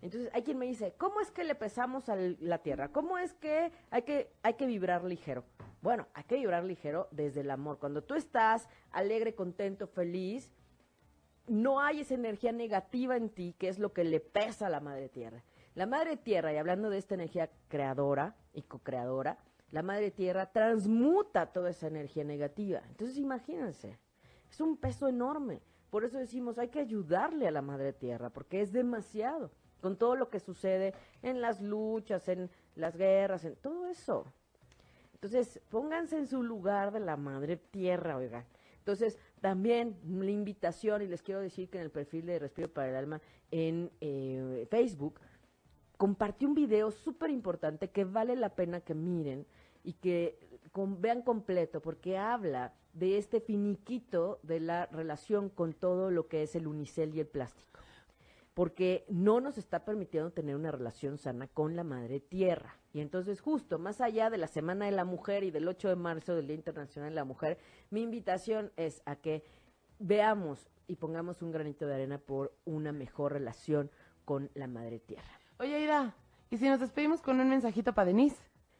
[0.00, 2.92] Entonces, hay quien me dice, ¿cómo es que le pesamos a la tierra?
[2.92, 5.44] ¿Cómo es que hay, que hay que vibrar ligero?
[5.80, 7.78] Bueno, hay que vibrar ligero desde el amor.
[7.78, 10.52] Cuando tú estás alegre, contento, feliz,
[11.46, 14.80] no hay esa energía negativa en ti, que es lo que le pesa a la
[14.80, 15.42] madre tierra.
[15.74, 19.38] La madre tierra, y hablando de esta energía creadora y co-creadora,
[19.74, 22.80] la madre tierra transmuta toda esa energía negativa.
[22.90, 23.98] Entonces, imagínense,
[24.48, 25.62] es un peso enorme.
[25.90, 29.50] Por eso decimos, hay que ayudarle a la madre tierra, porque es demasiado,
[29.80, 34.32] con todo lo que sucede en las luchas, en las guerras, en todo eso.
[35.14, 38.44] Entonces, pónganse en su lugar de la madre tierra, oigan.
[38.78, 42.90] Entonces, también la invitación, y les quiero decir que en el perfil de Respiro para
[42.90, 43.20] el Alma
[43.50, 45.18] en eh, Facebook,
[45.96, 49.46] compartí un video súper importante que vale la pena que miren
[49.84, 50.38] y que
[50.72, 56.42] con- vean completo, porque habla de este finiquito de la relación con todo lo que
[56.42, 57.80] es el unicel y el plástico
[58.54, 62.78] porque no nos está permitiendo tener una relación sana con la madre tierra.
[62.92, 65.96] Y entonces justo, más allá de la Semana de la Mujer y del 8 de
[65.96, 67.58] marzo del Día Internacional de la Mujer,
[67.90, 69.42] mi invitación es a que
[69.98, 73.90] veamos y pongamos un granito de arena por una mejor relación
[74.24, 75.40] con la madre tierra.
[75.58, 76.14] Oye, Aida,
[76.48, 78.36] ¿y si nos despedimos con un mensajito para Denise?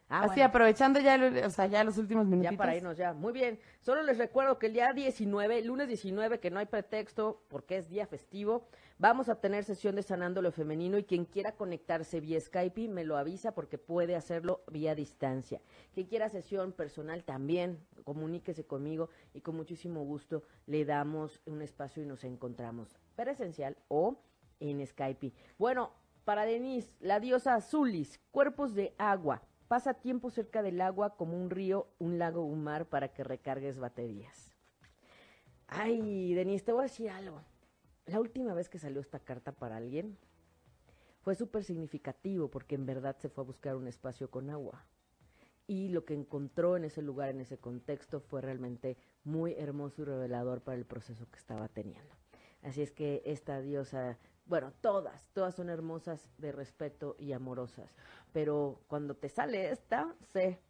[0.09, 0.44] Ah, Así bueno.
[0.44, 2.59] aprovechando ya, lo- o sea, ya los últimos Ya minutitos.
[2.59, 3.14] para irnos ya.
[3.14, 3.59] Muy bien.
[3.80, 7.78] Solo les recuerdo que el día 19, el lunes 19, que no hay pretexto porque
[7.78, 12.20] es día festivo, vamos a tener sesión de Sanando lo Femenino y quien quiera conectarse
[12.20, 15.62] vía Skype me lo avisa porque puede hacerlo vía distancia.
[15.94, 22.02] Quien quiera sesión personal también, comuníquese conmigo y con muchísimo gusto le damos un espacio
[22.02, 24.20] y nos encontramos presencial o
[24.61, 25.32] en Skype.
[25.59, 25.92] Bueno,
[26.26, 29.42] para Denise, la diosa Azulis, cuerpos de agua.
[29.75, 33.77] Pasa tiempo cerca del agua como un río, un lago, un mar para que recargues
[33.77, 34.55] baterías.
[35.66, 37.43] Ay, Denise, te voy a decir algo.
[38.07, 40.16] La última vez que salió esta carta para alguien
[41.22, 44.87] fue súper significativo porque en verdad se fue a buscar un espacio con agua.
[45.66, 50.05] Y lo que encontró en ese lugar, en ese contexto, fue realmente muy hermoso y
[50.05, 52.14] revelador para el proceso que estaba teniendo.
[52.62, 57.90] Así es que esta diosa, bueno, todas, todas son hermosas de respeto y amorosas.
[58.32, 60.61] Pero cuando te sale esta, sé,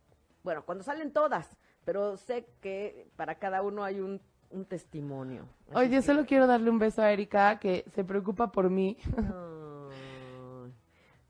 [0.42, 4.20] bueno, cuando salen todas, pero sé que para cada uno hay un,
[4.50, 5.46] un testimonio.
[5.74, 8.96] Oye, que- solo quiero darle un beso a Erika, que se preocupa por mí.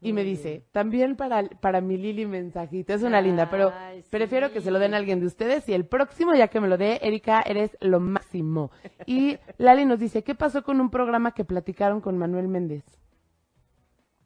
[0.05, 2.92] Y me dice, también para, para mi Lili mensajito.
[2.92, 3.72] Es una linda, pero
[4.11, 5.68] prefiero que se lo den a alguien de ustedes.
[5.68, 8.70] Y el próximo, ya que me lo dé, Erika, eres lo máximo.
[9.07, 12.84] Y Lali nos dice, ¿qué pasó con un programa que platicaron con Manuel Méndez?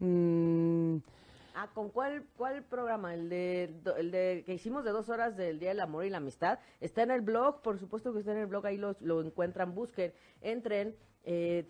[0.01, 0.99] Mm,
[1.61, 3.15] Ah, ¿con cuál, cuál programa?
[3.15, 6.19] El de, el de que hicimos de dos horas del Día del Amor y la
[6.19, 6.61] Amistad.
[6.81, 9.75] Está en el blog, por supuesto que está en el blog, ahí lo, lo encuentran,
[9.75, 11.65] busquen, entren eh,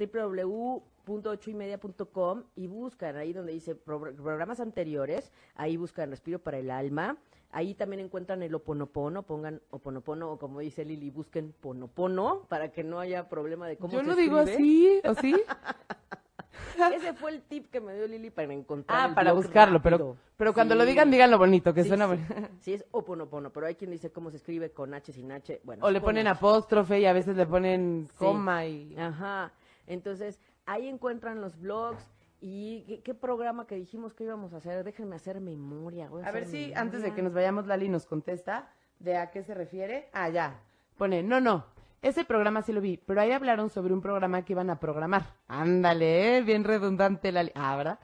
[1.09, 7.17] www.ochoymedia.com y buscan ahí donde dice pro- programas anteriores, ahí buscan Respiro para el Alma.
[7.51, 12.85] Ahí también encuentran el oponopono, pongan oponopono o como dice Lili, busquen ponopono para que
[12.85, 14.55] no haya problema de cómo yo se no digo escribe.
[14.55, 15.35] así, ¿o sí?
[16.95, 19.97] Ese fue el tip que me dio Lili para encontrar Ah, el para buscarlo, pero,
[19.97, 20.17] rápido.
[20.37, 20.91] pero cuando lo Sí.
[20.91, 22.35] digan, díganlo bonito, que Sí, suena bonito.
[22.61, 25.61] Sí, es oponopono, pero hay quien dice cómo se escribe con H sin H.
[25.65, 28.95] Bueno, O le ponen apóstrofe y a veces le ponen coma y...
[28.99, 29.53] Ajá.
[29.87, 30.39] Entonces,
[30.69, 32.05] ahí encuentran los blogs
[32.41, 34.85] y ¿qué, qué programa que dijimos que íbamos a hacer.
[34.85, 36.09] Déjenme hacer memoria.
[36.09, 36.81] voy A ver hacer si memoria.
[36.81, 40.09] antes de que nos vayamos Lali nos contesta de a qué se refiere.
[40.13, 40.61] Ah, ya.
[40.97, 41.65] Pone, no, no,
[42.03, 45.35] ese programa sí lo vi, pero ahí hablaron sobre un programa que iban a programar.
[45.49, 46.43] Ándale, ¿eh?
[46.43, 47.51] bien redundante Lali.
[47.55, 47.99] Ah, ¿verdad?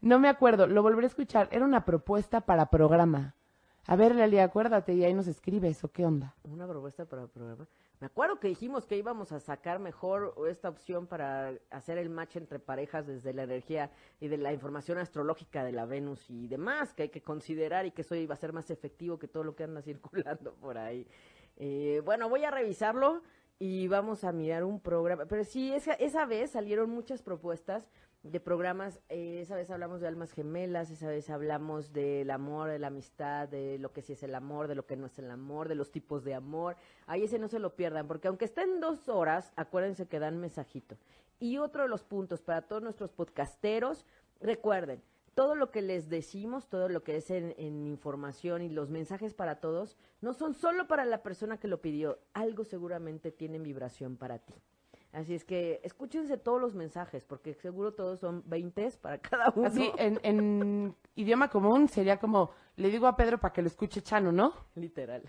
[0.00, 1.48] No me acuerdo, lo volveré a escuchar.
[1.50, 3.34] Era una propuesta para programa.
[3.86, 6.34] A ver, Lali, acuérdate y ahí nos escribes o qué onda.
[6.44, 7.66] Una propuesta para programa.
[8.04, 12.36] Me acuerdo que dijimos que íbamos a sacar mejor esta opción para hacer el match
[12.36, 13.90] entre parejas desde la energía
[14.20, 17.92] y de la información astrológica de la Venus y demás, que hay que considerar y
[17.92, 21.06] que eso iba a ser más efectivo que todo lo que anda circulando por ahí.
[21.56, 23.22] Eh, bueno, voy a revisarlo
[23.58, 25.24] y vamos a mirar un programa.
[25.24, 27.90] Pero sí, esa, esa vez salieron muchas propuestas
[28.24, 29.00] de programas.
[29.08, 33.48] eh, esa vez hablamos de almas gemelas, esa vez hablamos del amor, de la amistad,
[33.48, 35.74] de lo que sí es el amor, de lo que no es el amor, de
[35.74, 36.76] los tipos de amor.
[37.06, 40.96] Ahí ese no se lo pierdan, porque aunque estén dos horas, acuérdense que dan mensajito.
[41.38, 44.06] Y otro de los puntos para todos nuestros podcasteros,
[44.40, 45.02] recuerden,
[45.34, 49.56] todo lo que les decimos, todo lo que es en, información y los mensajes para
[49.56, 54.38] todos, no son solo para la persona que lo pidió, algo seguramente tienen vibración para
[54.38, 54.54] ti.
[55.14, 59.68] Así es que escúchense todos los mensajes, porque seguro todos son 20 para cada uno.
[59.68, 64.02] Así, en, en idioma común sería como, le digo a Pedro para que lo escuche
[64.02, 64.52] Chano, ¿no?
[64.74, 65.22] Literal.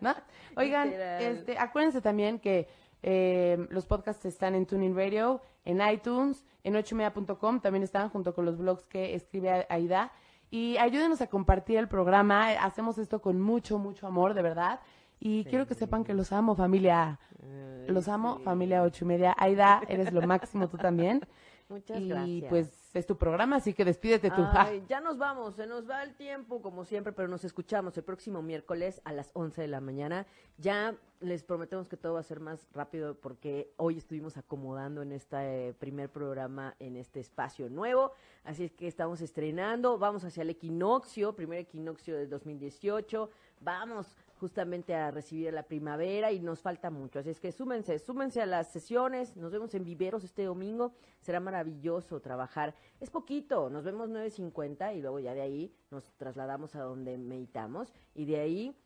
[0.00, 0.14] ¿no?
[0.56, 1.22] Oigan, Literal.
[1.22, 2.68] este, acuérdense también que
[3.02, 8.44] eh, los podcasts están en Tuning Radio, en iTunes, en ochomedia.com, también están junto con
[8.44, 10.12] los blogs que escribe Aida.
[10.50, 14.80] Y ayúdenos a compartir el programa, hacemos esto con mucho, mucho amor, de verdad.
[15.18, 17.18] Y quiero que sepan que los amo, familia.
[17.42, 18.44] Ay, Los amo, sí.
[18.44, 19.34] familia ocho y media.
[19.38, 21.26] Aida, eres lo máximo tú también.
[21.68, 22.48] Muchas y gracias.
[22.48, 24.46] pues es tu programa, así que despídete tú.
[24.52, 28.04] Ay, ya nos vamos, se nos va el tiempo como siempre, pero nos escuchamos el
[28.04, 30.26] próximo miércoles a las 11 de la mañana.
[30.58, 35.12] Ya les prometemos que todo va a ser más rápido porque hoy estuvimos acomodando en
[35.12, 38.12] este eh, primer programa en este espacio nuevo,
[38.44, 43.28] así es que estamos estrenando, vamos hacia el equinoccio, primer equinoccio del 2018,
[43.60, 48.40] vamos justamente a recibir la primavera y nos falta mucho, así es que súmense, súmense
[48.42, 53.84] a las sesiones, nos vemos en Viveros este domingo, será maravilloso trabajar, es poquito, nos
[53.84, 58.76] vemos 9.50 y luego ya de ahí nos trasladamos a donde meditamos y de ahí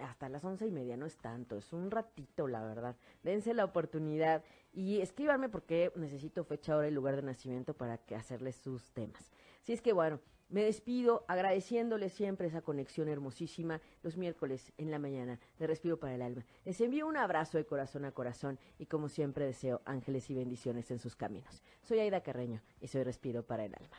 [0.00, 2.96] hasta las once y media, no es tanto, es un ratito, la verdad.
[3.22, 4.42] Dense la oportunidad
[4.72, 9.30] y escríbanme porque necesito fecha, hora y lugar de nacimiento para que hacerles sus temas.
[9.60, 10.20] Así es que bueno,
[10.50, 16.14] me despido agradeciéndoles siempre esa conexión hermosísima los miércoles en la mañana de Respiro para
[16.14, 16.44] el Alma.
[16.64, 20.90] Les envío un abrazo de corazón a corazón y como siempre deseo ángeles y bendiciones
[20.90, 21.62] en sus caminos.
[21.82, 23.96] Soy Aida Carreño y soy Respiro para el Alma.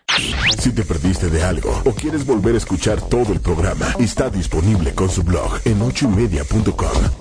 [0.59, 4.93] Si te perdiste de algo o quieres volver a escuchar todo el programa, está disponible
[4.93, 7.20] con su blog en ochoymedia.com